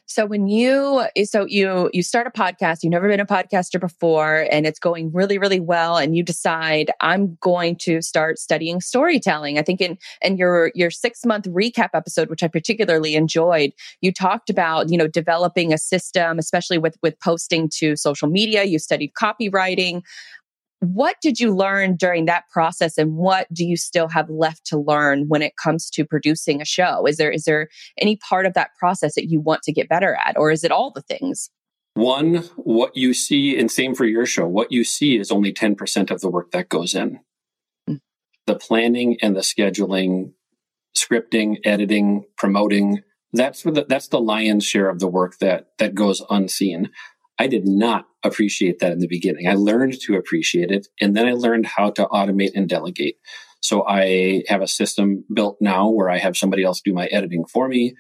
So 0.05 0.25
when 0.25 0.47
you 0.47 1.03
eh, 1.15 1.25
so 1.25 1.45
you 1.45 1.89
you 1.93 2.03
start 2.03 2.27
a 2.27 2.31
podcast, 2.31 2.79
you've 2.83 2.91
never 2.91 3.07
been 3.07 3.19
a 3.19 3.25
podcaster 3.25 3.79
before 3.79 4.47
and 4.51 4.65
it's 4.65 4.79
going 4.79 5.11
really 5.13 5.37
really 5.37 5.59
well 5.59 5.97
and 5.97 6.15
you 6.15 6.23
decide 6.23 6.91
I'm 7.01 7.37
going 7.41 7.75
to 7.81 8.01
start 8.01 8.37
studying 8.39 8.81
storytelling. 8.81 9.57
I 9.57 9.61
think 9.63 9.81
in 9.81 9.97
in 10.21 10.37
your 10.37 10.71
your 10.75 10.91
6 10.91 11.25
month 11.25 11.45
recap 11.45 11.89
episode 11.93 12.29
which 12.29 12.43
I 12.43 12.47
particularly 12.47 13.15
enjoyed, 13.15 13.71
you 14.01 14.11
talked 14.11 14.49
about, 14.49 14.89
you 14.89 14.97
know, 14.97 15.07
developing 15.07 15.73
a 15.73 15.77
system 15.77 16.39
especially 16.39 16.77
with 16.77 16.95
with 17.01 17.19
posting 17.19 17.69
to 17.79 17.95
social 17.95 18.27
media, 18.29 18.63
you 18.63 18.79
studied 18.79 19.11
copywriting. 19.21 20.01
What 20.93 21.15
did 21.21 21.39
you 21.39 21.55
learn 21.55 21.95
during 21.95 22.25
that 22.25 22.43
process 22.51 22.97
and 22.97 23.15
what 23.15 23.47
do 23.53 23.65
you 23.65 23.77
still 23.77 24.07
have 24.09 24.29
left 24.29 24.65
to 24.67 24.77
learn 24.77 25.27
when 25.27 25.41
it 25.41 25.53
comes 25.61 25.89
to 25.91 26.05
producing 26.05 26.61
a 26.61 26.65
show? 26.65 27.05
Is 27.07 27.17
there 27.17 27.31
is 27.31 27.45
there 27.45 27.69
any 27.97 28.17
part 28.17 28.45
of 28.45 28.53
that 28.53 28.71
process 28.79 29.15
that 29.15 29.29
you 29.29 29.39
want 29.39 29.63
to 29.63 29.73
get 29.73 29.89
better 29.89 30.17
at 30.25 30.37
or 30.37 30.51
is 30.51 30.63
it 30.63 30.71
all 30.71 30.91
the 30.91 31.01
things? 31.01 31.49
One, 31.95 32.37
what 32.57 32.97
you 32.97 33.13
see, 33.13 33.57
and 33.57 33.71
same 33.71 33.95
for 33.95 34.05
your 34.05 34.25
show, 34.25 34.45
what 34.45 34.69
you 34.69 34.83
see 34.83 35.17
is 35.17 35.31
only 35.31 35.53
10% 35.53 36.11
of 36.11 36.19
the 36.19 36.29
work 36.29 36.51
that 36.51 36.67
goes 36.67 36.93
in. 36.93 37.21
Mm. 37.89 38.01
The 38.47 38.55
planning 38.55 39.17
and 39.21 39.33
the 39.33 39.39
scheduling, 39.39 40.33
scripting, 40.93 41.59
editing, 41.63 42.25
promoting, 42.37 43.01
that's 43.31 43.63
the, 43.63 43.85
that's 43.87 44.09
the 44.09 44.19
lion's 44.19 44.65
share 44.65 44.89
of 44.89 44.99
the 44.99 45.07
work 45.07 45.37
that 45.39 45.67
that 45.77 45.95
goes 45.95 46.21
unseen. 46.29 46.89
I 47.37 47.47
did 47.47 47.67
not 47.67 48.07
appreciate 48.23 48.79
that 48.79 48.91
in 48.91 48.99
the 48.99 49.07
beginning. 49.07 49.47
I 49.47 49.53
learned 49.55 49.99
to 50.01 50.15
appreciate 50.15 50.71
it 50.71 50.87
and 51.01 51.15
then 51.15 51.27
I 51.27 51.33
learned 51.33 51.65
how 51.65 51.89
to 51.91 52.05
automate 52.05 52.51
and 52.55 52.67
delegate. 52.67 53.17
So 53.61 53.85
I 53.87 54.43
have 54.47 54.61
a 54.61 54.67
system 54.67 55.25
built 55.33 55.57
now 55.59 55.89
where 55.89 56.09
I 56.09 56.17
have 56.19 56.37
somebody 56.37 56.63
else 56.63 56.81
do 56.81 56.93
my 56.93 57.07
editing 57.07 57.45
for 57.45 57.67
me. 57.67 57.95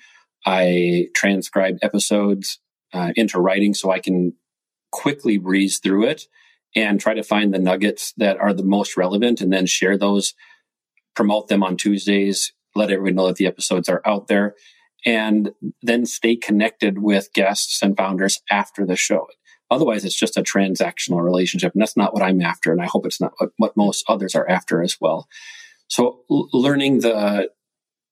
I 0.45 1.07
transcribe 1.15 1.77
episodes 1.81 2.59
uh, 2.93 3.11
into 3.15 3.39
writing 3.39 3.73
so 3.73 3.91
I 3.91 3.99
can 3.99 4.33
quickly 4.91 5.37
breeze 5.37 5.79
through 5.79 6.05
it 6.05 6.23
and 6.75 6.99
try 6.99 7.13
to 7.13 7.23
find 7.23 7.53
the 7.53 7.59
nuggets 7.59 8.13
that 8.17 8.37
are 8.37 8.53
the 8.53 8.63
most 8.63 8.95
relevant 8.95 9.41
and 9.41 9.51
then 9.51 9.65
share 9.65 9.97
those, 9.97 10.33
promote 11.15 11.47
them 11.47 11.63
on 11.63 11.77
Tuesdays, 11.77 12.53
let 12.75 12.91
everyone 12.91 13.15
know 13.15 13.27
that 13.27 13.37
the 13.37 13.47
episodes 13.47 13.89
are 13.89 14.01
out 14.05 14.27
there 14.27 14.55
and 15.05 15.51
then 15.81 16.05
stay 16.05 16.35
connected 16.35 16.99
with 16.99 17.33
guests 17.33 17.81
and 17.81 17.95
founders 17.95 18.41
after 18.49 18.85
the 18.85 18.95
show. 18.95 19.27
Otherwise, 19.71 20.05
it's 20.05 20.17
just 20.17 20.37
a 20.37 20.43
transactional 20.43 21.23
relationship. 21.23 21.73
And 21.73 21.81
that's 21.81 21.97
not 21.97 22.13
what 22.13 22.23
I'm 22.23 22.41
after. 22.41 22.71
And 22.71 22.81
I 22.81 22.85
hope 22.85 23.05
it's 23.05 23.21
not 23.21 23.33
what, 23.37 23.51
what 23.57 23.77
most 23.77 24.03
others 24.07 24.35
are 24.35 24.47
after 24.47 24.81
as 24.81 24.97
well. 24.99 25.27
So 25.87 26.21
l- 26.29 26.49
learning 26.53 26.99
the, 26.99 27.49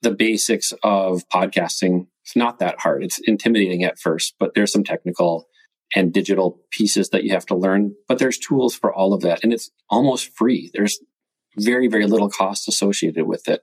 the 0.01 0.11
basics 0.11 0.73
of 0.83 1.27
podcasting, 1.29 2.07
it's 2.23 2.35
not 2.35 2.59
that 2.59 2.79
hard. 2.79 3.03
It's 3.03 3.19
intimidating 3.25 3.83
at 3.83 3.99
first, 3.99 4.35
but 4.39 4.53
there's 4.53 4.71
some 4.71 4.83
technical 4.83 5.47
and 5.95 6.11
digital 6.11 6.59
pieces 6.71 7.09
that 7.09 7.23
you 7.23 7.33
have 7.33 7.45
to 7.47 7.55
learn. 7.55 7.93
But 8.07 8.17
there's 8.17 8.37
tools 8.37 8.75
for 8.75 8.93
all 8.93 9.13
of 9.13 9.21
that. 9.21 9.43
And 9.43 9.53
it's 9.53 9.69
almost 9.89 10.35
free. 10.35 10.71
There's 10.73 10.99
very, 11.57 11.87
very 11.87 12.07
little 12.07 12.29
cost 12.29 12.67
associated 12.67 13.25
with 13.27 13.47
it. 13.47 13.61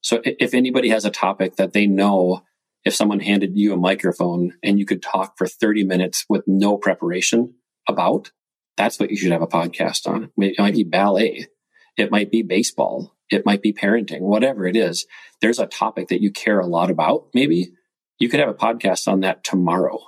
So 0.00 0.22
if 0.24 0.54
anybody 0.54 0.88
has 0.88 1.04
a 1.04 1.10
topic 1.10 1.56
that 1.56 1.74
they 1.74 1.86
know 1.86 2.42
if 2.86 2.94
someone 2.94 3.18
handed 3.18 3.58
you 3.58 3.74
a 3.74 3.76
microphone 3.76 4.54
and 4.62 4.78
you 4.78 4.86
could 4.86 5.02
talk 5.02 5.36
for 5.36 5.48
30 5.48 5.82
minutes 5.82 6.24
with 6.28 6.44
no 6.46 6.78
preparation 6.78 7.54
about, 7.88 8.30
that's 8.76 9.00
what 9.00 9.10
you 9.10 9.16
should 9.16 9.32
have 9.32 9.42
a 9.42 9.48
podcast 9.48 10.06
on. 10.06 10.30
It 10.36 10.54
might 10.56 10.74
be 10.74 10.84
ballet. 10.84 11.48
It 11.96 12.12
might 12.12 12.30
be 12.30 12.42
baseball. 12.42 13.16
It 13.28 13.44
might 13.44 13.60
be 13.60 13.72
parenting, 13.72 14.20
whatever 14.20 14.68
it 14.68 14.76
is. 14.76 15.04
There's 15.40 15.58
a 15.58 15.66
topic 15.66 16.06
that 16.08 16.22
you 16.22 16.30
care 16.30 16.60
a 16.60 16.66
lot 16.66 16.92
about. 16.92 17.26
Maybe 17.34 17.72
you 18.20 18.28
could 18.28 18.38
have 18.38 18.50
a 18.50 18.54
podcast 18.54 19.08
on 19.08 19.18
that 19.20 19.42
tomorrow. 19.42 19.98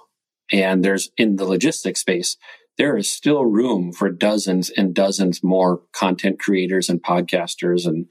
And 0.52 0.84
there's 0.84 1.10
in 1.16 1.34
the 1.34 1.46
logistics 1.46 2.00
space, 2.00 2.36
there 2.76 2.96
is 2.96 3.10
still 3.10 3.44
room 3.44 3.92
for 3.92 4.08
dozens 4.08 4.70
and 4.70 4.94
dozens 4.94 5.42
more 5.42 5.82
content 5.92 6.38
creators 6.38 6.88
and 6.88 7.02
podcasters 7.02 7.86
and 7.86 8.06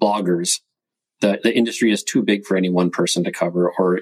bloggers. 0.00 0.60
The, 1.20 1.40
the 1.42 1.56
industry 1.56 1.90
is 1.90 2.04
too 2.04 2.22
big 2.22 2.44
for 2.44 2.56
any 2.56 2.68
one 2.68 2.90
person 2.90 3.24
to 3.24 3.32
cover 3.32 3.72
or 3.78 4.00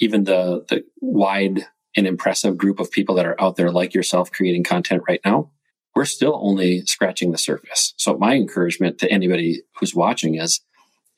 even 0.00 0.24
the, 0.24 0.64
the 0.68 0.84
wide 1.00 1.66
and 1.96 2.06
impressive 2.06 2.56
group 2.56 2.80
of 2.80 2.90
people 2.90 3.14
that 3.16 3.26
are 3.26 3.40
out 3.40 3.56
there 3.56 3.70
like 3.70 3.94
yourself 3.94 4.30
creating 4.30 4.64
content 4.64 5.02
right 5.08 5.20
now. 5.24 5.50
We're 5.94 6.04
still 6.04 6.38
only 6.40 6.82
scratching 6.86 7.32
the 7.32 7.38
surface. 7.38 7.94
So 7.96 8.16
my 8.16 8.34
encouragement 8.34 8.98
to 8.98 9.10
anybody 9.10 9.62
who's 9.78 9.94
watching 9.94 10.36
is 10.36 10.60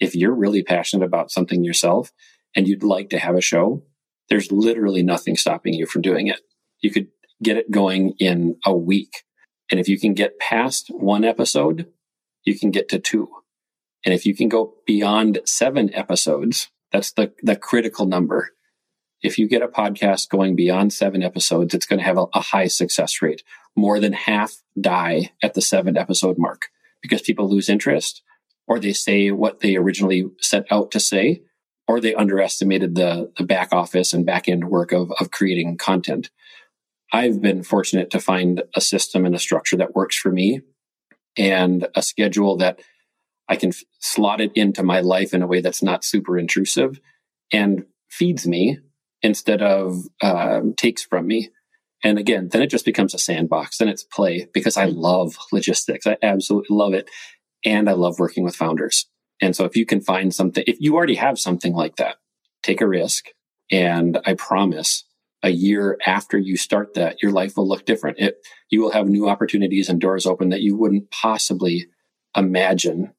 if 0.01 0.14
you're 0.14 0.35
really 0.35 0.62
passionate 0.62 1.05
about 1.05 1.31
something 1.31 1.62
yourself 1.62 2.11
and 2.57 2.66
you'd 2.66 2.83
like 2.83 3.11
to 3.11 3.18
have 3.18 3.37
a 3.37 3.42
show, 3.42 3.85
there's 4.29 4.51
literally 4.51 5.03
nothing 5.03 5.37
stopping 5.37 5.75
you 5.75 5.87
from 5.87 6.03
doing 6.03 6.27
it. 6.27 6.40
You 6.81 6.90
could 6.90 7.09
get 7.42 7.57
it 7.57 7.71
going 7.71 8.14
in 8.18 8.57
a 8.64 8.75
week. 8.75 9.25
And 9.71 9.79
if 9.79 9.88
you 9.88 9.99
can 9.99 10.14
get 10.14 10.38
past 10.38 10.88
one 10.88 11.25
episode, 11.25 11.87
you 12.45 12.59
can 12.59 12.71
get 12.71 12.88
to 12.90 12.99
two. 12.99 13.29
And 14.04 14.14
if 14.14 14.26
you 14.26 14.34
can 14.34 14.48
go 14.48 14.74
beyond 14.86 15.40
seven 15.44 15.94
episodes, 15.94 16.70
that's 16.90 17.12
the, 17.12 17.32
the 17.42 17.56
critical 17.56 18.06
number. 18.06 18.50
If 19.22 19.38
you 19.38 19.48
get 19.48 19.62
a 19.62 19.68
podcast 19.68 20.28
going 20.28 20.56
beyond 20.56 20.92
seven 20.92 21.22
episodes, 21.22 21.74
it's 21.74 21.86
going 21.86 22.00
to 22.00 22.04
have 22.04 22.18
a, 22.18 22.26
a 22.34 22.40
high 22.40 22.66
success 22.66 23.22
rate. 23.22 23.42
More 23.76 24.00
than 24.00 24.12
half 24.12 24.62
die 24.78 25.30
at 25.42 25.54
the 25.54 25.62
seven 25.62 25.96
episode 25.96 26.36
mark 26.38 26.68
because 27.00 27.22
people 27.22 27.48
lose 27.48 27.68
interest 27.68 28.22
or 28.66 28.78
they 28.78 28.92
say 28.92 29.30
what 29.30 29.60
they 29.60 29.76
originally 29.76 30.30
set 30.40 30.66
out 30.70 30.90
to 30.92 31.00
say, 31.00 31.42
or 31.88 32.00
they 32.00 32.14
underestimated 32.14 32.94
the, 32.94 33.32
the 33.36 33.44
back 33.44 33.72
office 33.72 34.12
and 34.12 34.24
back 34.24 34.48
end 34.48 34.68
work 34.68 34.92
of, 34.92 35.12
of 35.18 35.30
creating 35.30 35.76
content. 35.76 36.30
I've 37.12 37.42
been 37.42 37.62
fortunate 37.62 38.10
to 38.10 38.20
find 38.20 38.62
a 38.74 38.80
system 38.80 39.26
and 39.26 39.34
a 39.34 39.40
structure 39.40 39.76
that 39.76 39.94
works 39.94 40.16
for 40.16 40.30
me 40.30 40.62
and 41.36 41.86
a 41.94 42.02
schedule 42.02 42.56
that 42.58 42.80
I 43.48 43.57
can 43.57 43.70
f- 43.70 43.83
slot 43.98 44.40
it 44.40 44.52
into 44.55 44.83
my 44.83 45.00
life 45.00 45.35
in 45.35 45.42
a 45.42 45.46
way 45.46 45.61
that's 45.61 45.83
not 45.83 46.05
super 46.05 46.38
intrusive 46.38 47.00
and 47.52 47.85
feeds 48.09 48.46
me 48.46 48.78
instead 49.22 49.62
of 49.62 50.02
um, 50.22 50.74
takes 50.74 51.02
from 51.02 51.26
me. 51.26 51.50
And 52.05 52.18
again, 52.18 52.48
then 52.50 52.62
it 52.62 52.70
just 52.70 52.85
becomes 52.85 53.14
a 53.14 53.18
sandbox. 53.18 53.78
Then 53.78 53.88
it's 53.88 54.02
play 54.02 54.48
because 54.52 54.76
I 54.76 54.87
love 54.87 55.37
logistics. 55.52 56.07
I 56.07 56.16
absolutely 56.22 56.74
love 56.76 56.94
it. 56.94 57.09
And 57.64 57.88
I 57.88 57.92
love 57.92 58.18
working 58.18 58.42
with 58.42 58.57
founders. 58.57 59.07
And 59.40 59.55
so 59.55 59.64
if 59.64 59.76
you 59.76 59.87
can 59.87 60.00
find 60.00 60.35
something, 60.35 60.64
if 60.66 60.81
you 60.81 60.94
already 60.94 61.14
have 61.14 61.38
something 61.38 61.72
like 61.74 61.96
that, 61.96 62.16
take 62.62 62.81
a 62.81 62.88
risk. 62.88 63.26
And 63.70 64.18
I 64.24 64.35
promise 64.35 65.05
a 65.42 65.50
year 65.50 65.98
after 66.07 66.38
you 66.38 66.57
start 66.57 66.94
that, 66.94 67.22
your 67.22 67.33
life 67.33 67.57
will 67.57 67.68
look 67.68 67.85
different. 67.85 68.18
It, 68.18 68.37
you 68.70 68.81
will 68.81 68.92
have 68.92 69.09
new 69.09 69.28
opportunities 69.28 69.88
and 69.88 70.00
doors 70.00 70.26
open 70.26 70.50
that 70.50 70.61
you 70.61 70.76
wouldn't 70.76 71.11
possibly 71.11 71.87
imagine 72.37 73.12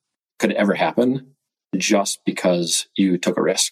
could 0.44 0.52
ever 0.52 0.74
happen 0.74 1.36
just 1.78 2.20
because 2.26 2.88
you 2.98 3.18
took 3.18 3.38
a 3.38 3.42
risk. 3.42 3.72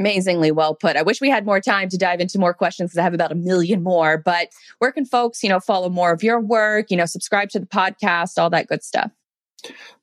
Amazingly 0.00 0.50
well 0.50 0.74
put. 0.74 0.96
I 0.96 1.02
wish 1.02 1.20
we 1.20 1.30
had 1.30 1.46
more 1.46 1.60
time 1.60 1.88
to 1.90 1.96
dive 1.96 2.18
into 2.18 2.40
more 2.40 2.52
questions 2.52 2.90
because 2.90 2.98
I 2.98 3.02
have 3.04 3.14
about 3.14 3.30
a 3.30 3.36
million 3.36 3.84
more. 3.84 4.18
But 4.18 4.48
where 4.80 4.90
can 4.90 5.04
folks, 5.04 5.44
you 5.44 5.48
know, 5.48 5.60
follow 5.60 5.88
more 5.88 6.12
of 6.12 6.24
your 6.24 6.40
work, 6.40 6.90
you 6.90 6.96
know, 6.96 7.06
subscribe 7.06 7.50
to 7.50 7.60
the 7.60 7.66
podcast, 7.66 8.36
all 8.36 8.50
that 8.50 8.66
good 8.66 8.82
stuff? 8.82 9.12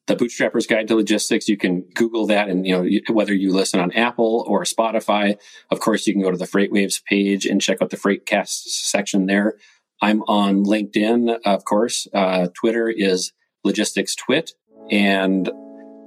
the 0.08 0.15
bootstrapper's 0.15 0.67
guide 0.67 0.88
to 0.88 0.95
logistics 0.95 1.47
you 1.47 1.58
can 1.58 1.82
google 1.95 2.28
that 2.28 2.49
and 2.49 2.67
you 2.67 2.75
know 2.78 3.13
whether 3.13 3.34
you 3.34 3.54
listen 3.54 3.80
on 3.80 3.89
apple 3.93 4.43
or 4.47 4.63
spotify 4.63 5.36
of 5.71 5.80
course 5.80 6.06
you 6.06 6.13
can 6.13 6.21
go 6.21 6.30
to 6.30 6.38
the 6.38 6.45
freightwaves 6.45 7.01
page 7.06 7.45
and 7.45 7.62
check 7.62 7.82
out 7.82 7.89
the 7.89 7.97
freightcast 7.97 8.63
section 8.65 9.28
there 9.28 9.56
i'm 10.01 10.21
on 10.23 10.65
linkedin 10.65 11.39
of 11.45 11.63
course 11.63 12.06
uh, 12.13 12.49
twitter 12.54 12.89
is 12.89 13.32
logistics 13.63 14.13
twit 14.13 14.51
and 14.91 15.49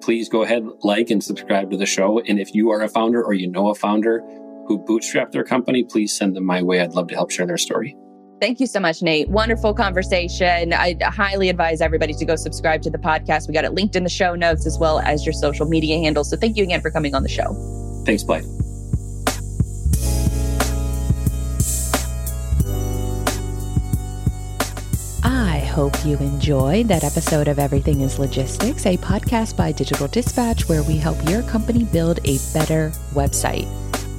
please 0.00 0.28
go 0.28 0.42
ahead 0.42 0.64
like 0.82 1.11
and 1.11 1.22
subscribe 1.22 1.70
to 1.70 1.76
the 1.76 1.87
show 1.87 2.20
and 2.20 2.38
if 2.38 2.54
you 2.54 2.70
are 2.70 2.82
a 2.82 2.88
founder 2.88 3.22
or 3.22 3.34
you 3.34 3.50
know 3.50 3.68
a 3.68 3.74
founder 3.74 4.20
who 4.66 4.78
bootstrapped 4.84 5.32
their 5.32 5.44
company 5.44 5.82
please 5.84 6.16
send 6.16 6.34
them 6.37 6.44
my 6.44 6.62
way 6.62 6.80
i'd 6.80 6.94
love 6.94 7.08
to 7.08 7.14
help 7.14 7.30
share 7.30 7.46
their 7.46 7.58
story 7.58 7.96
Thank 8.40 8.61
you 8.61 8.66
so 8.66 8.78
much, 8.78 9.02
Nate. 9.02 9.28
Wonderful 9.28 9.74
conversation. 9.74 10.72
I 10.72 10.96
highly 11.02 11.48
advise 11.48 11.80
everybody 11.80 12.12
to 12.14 12.24
go 12.24 12.37
subscribe 12.37 12.82
to 12.82 12.90
the 12.90 12.98
podcast. 12.98 13.48
We 13.48 13.54
got 13.54 13.64
it 13.64 13.72
linked 13.72 13.96
in 13.96 14.04
the 14.04 14.11
show 14.11 14.34
notes 14.37 14.64
as 14.64 14.78
well 14.78 15.00
as 15.00 15.26
your 15.26 15.32
social 15.32 15.66
media 15.66 15.98
handles. 15.98 16.30
So 16.30 16.37
thank 16.37 16.56
you 16.56 16.62
again 16.62 16.80
for 16.80 16.90
coming 16.90 17.14
on 17.14 17.24
the 17.24 17.28
show. 17.28 17.52
Thanks, 18.04 18.22
Blythe. 18.22 18.44
Hope 25.79 26.05
you 26.05 26.17
enjoyed 26.17 26.88
that 26.88 27.05
episode 27.05 27.47
of 27.47 27.57
Everything 27.57 28.01
is 28.01 28.19
Logistics, 28.19 28.85
a 28.85 28.97
podcast 28.97 29.57
by 29.57 29.71
Digital 29.71 30.09
Dispatch 30.09 30.69
where 30.69 30.83
we 30.83 30.97
help 30.97 31.17
your 31.31 31.45
company 31.45 31.85
build 31.85 32.19
a 32.25 32.38
better 32.53 32.91
website. 33.14 33.69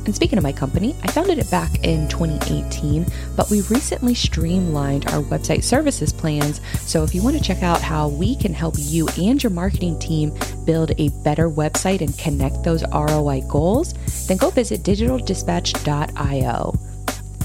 And 0.06 0.16
speaking 0.16 0.38
of 0.38 0.44
my 0.46 0.54
company, 0.54 0.96
I 1.04 1.12
founded 1.12 1.38
it 1.38 1.52
back 1.52 1.84
in 1.84 2.08
2018, 2.08 3.06
but 3.36 3.50
we 3.50 3.60
recently 3.64 4.14
streamlined 4.14 5.08
our 5.08 5.22
website 5.22 5.66
services 5.66 6.14
plans. 6.14 6.62
So 6.80 7.04
if 7.04 7.14
you 7.14 7.22
want 7.22 7.36
to 7.36 7.44
check 7.44 7.62
out 7.62 7.82
how 7.82 8.08
we 8.08 8.38
can 8.38 8.54
help 8.54 8.76
you 8.78 9.10
and 9.18 9.44
your 9.44 9.50
marketing 9.50 10.00
team 10.00 10.34
build 10.64 10.94
a 10.98 11.10
better 11.26 11.50
website 11.50 12.00
and 12.00 12.18
connect 12.18 12.64
those 12.64 12.86
ROI 12.94 13.42
goals, 13.50 13.96
then 14.30 14.38
go 14.38 14.50
visit 14.50 14.84
digitaldispatch.io. 14.84 16.89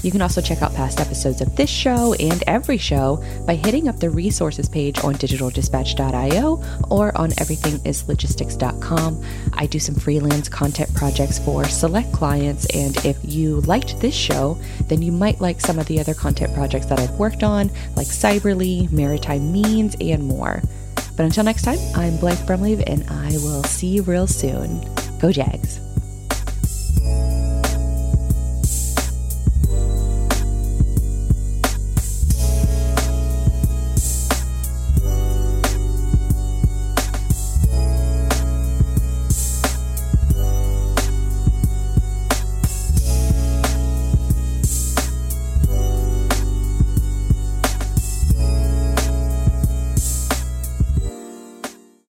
You 0.05 0.11
can 0.11 0.21
also 0.21 0.39
check 0.39 0.61
out 0.61 0.75
past 0.75 0.99
episodes 0.99 1.41
of 1.41 1.55
this 1.55 1.67
show 1.67 2.13
and 2.13 2.43
every 2.45 2.77
show 2.77 3.23
by 3.47 3.55
hitting 3.55 3.87
up 3.87 3.99
the 3.99 4.11
resources 4.11 4.69
page 4.69 5.03
on 5.03 5.15
digitaldispatch.io 5.15 6.63
or 6.91 7.17
on 7.17 7.31
everythingislogistics.com. 7.31 9.25
I 9.53 9.65
do 9.65 9.79
some 9.79 9.95
freelance 9.95 10.47
content 10.47 10.93
projects 10.93 11.39
for 11.39 11.65
select 11.65 12.13
clients, 12.13 12.67
and 12.67 12.95
if 13.03 13.17
you 13.23 13.61
liked 13.61 13.99
this 13.99 14.13
show, 14.13 14.59
then 14.81 15.01
you 15.01 15.11
might 15.11 15.41
like 15.41 15.59
some 15.59 15.79
of 15.79 15.87
the 15.87 15.99
other 15.99 16.13
content 16.13 16.53
projects 16.53 16.85
that 16.85 16.99
I've 16.99 17.17
worked 17.17 17.41
on, 17.41 17.71
like 17.95 18.05
Cyberly, 18.05 18.91
Maritime 18.91 19.51
Means, 19.51 19.95
and 19.99 20.23
more. 20.23 20.61
But 21.17 21.23
until 21.23 21.45
next 21.45 21.63
time, 21.63 21.79
I'm 21.95 22.17
Blythe 22.17 22.45
Brumleve, 22.45 22.83
and 22.85 23.09
I 23.09 23.31
will 23.37 23.63
see 23.63 23.87
you 23.87 24.03
real 24.03 24.27
soon. 24.27 24.87
Go 25.17 25.31
Jags! 25.31 25.79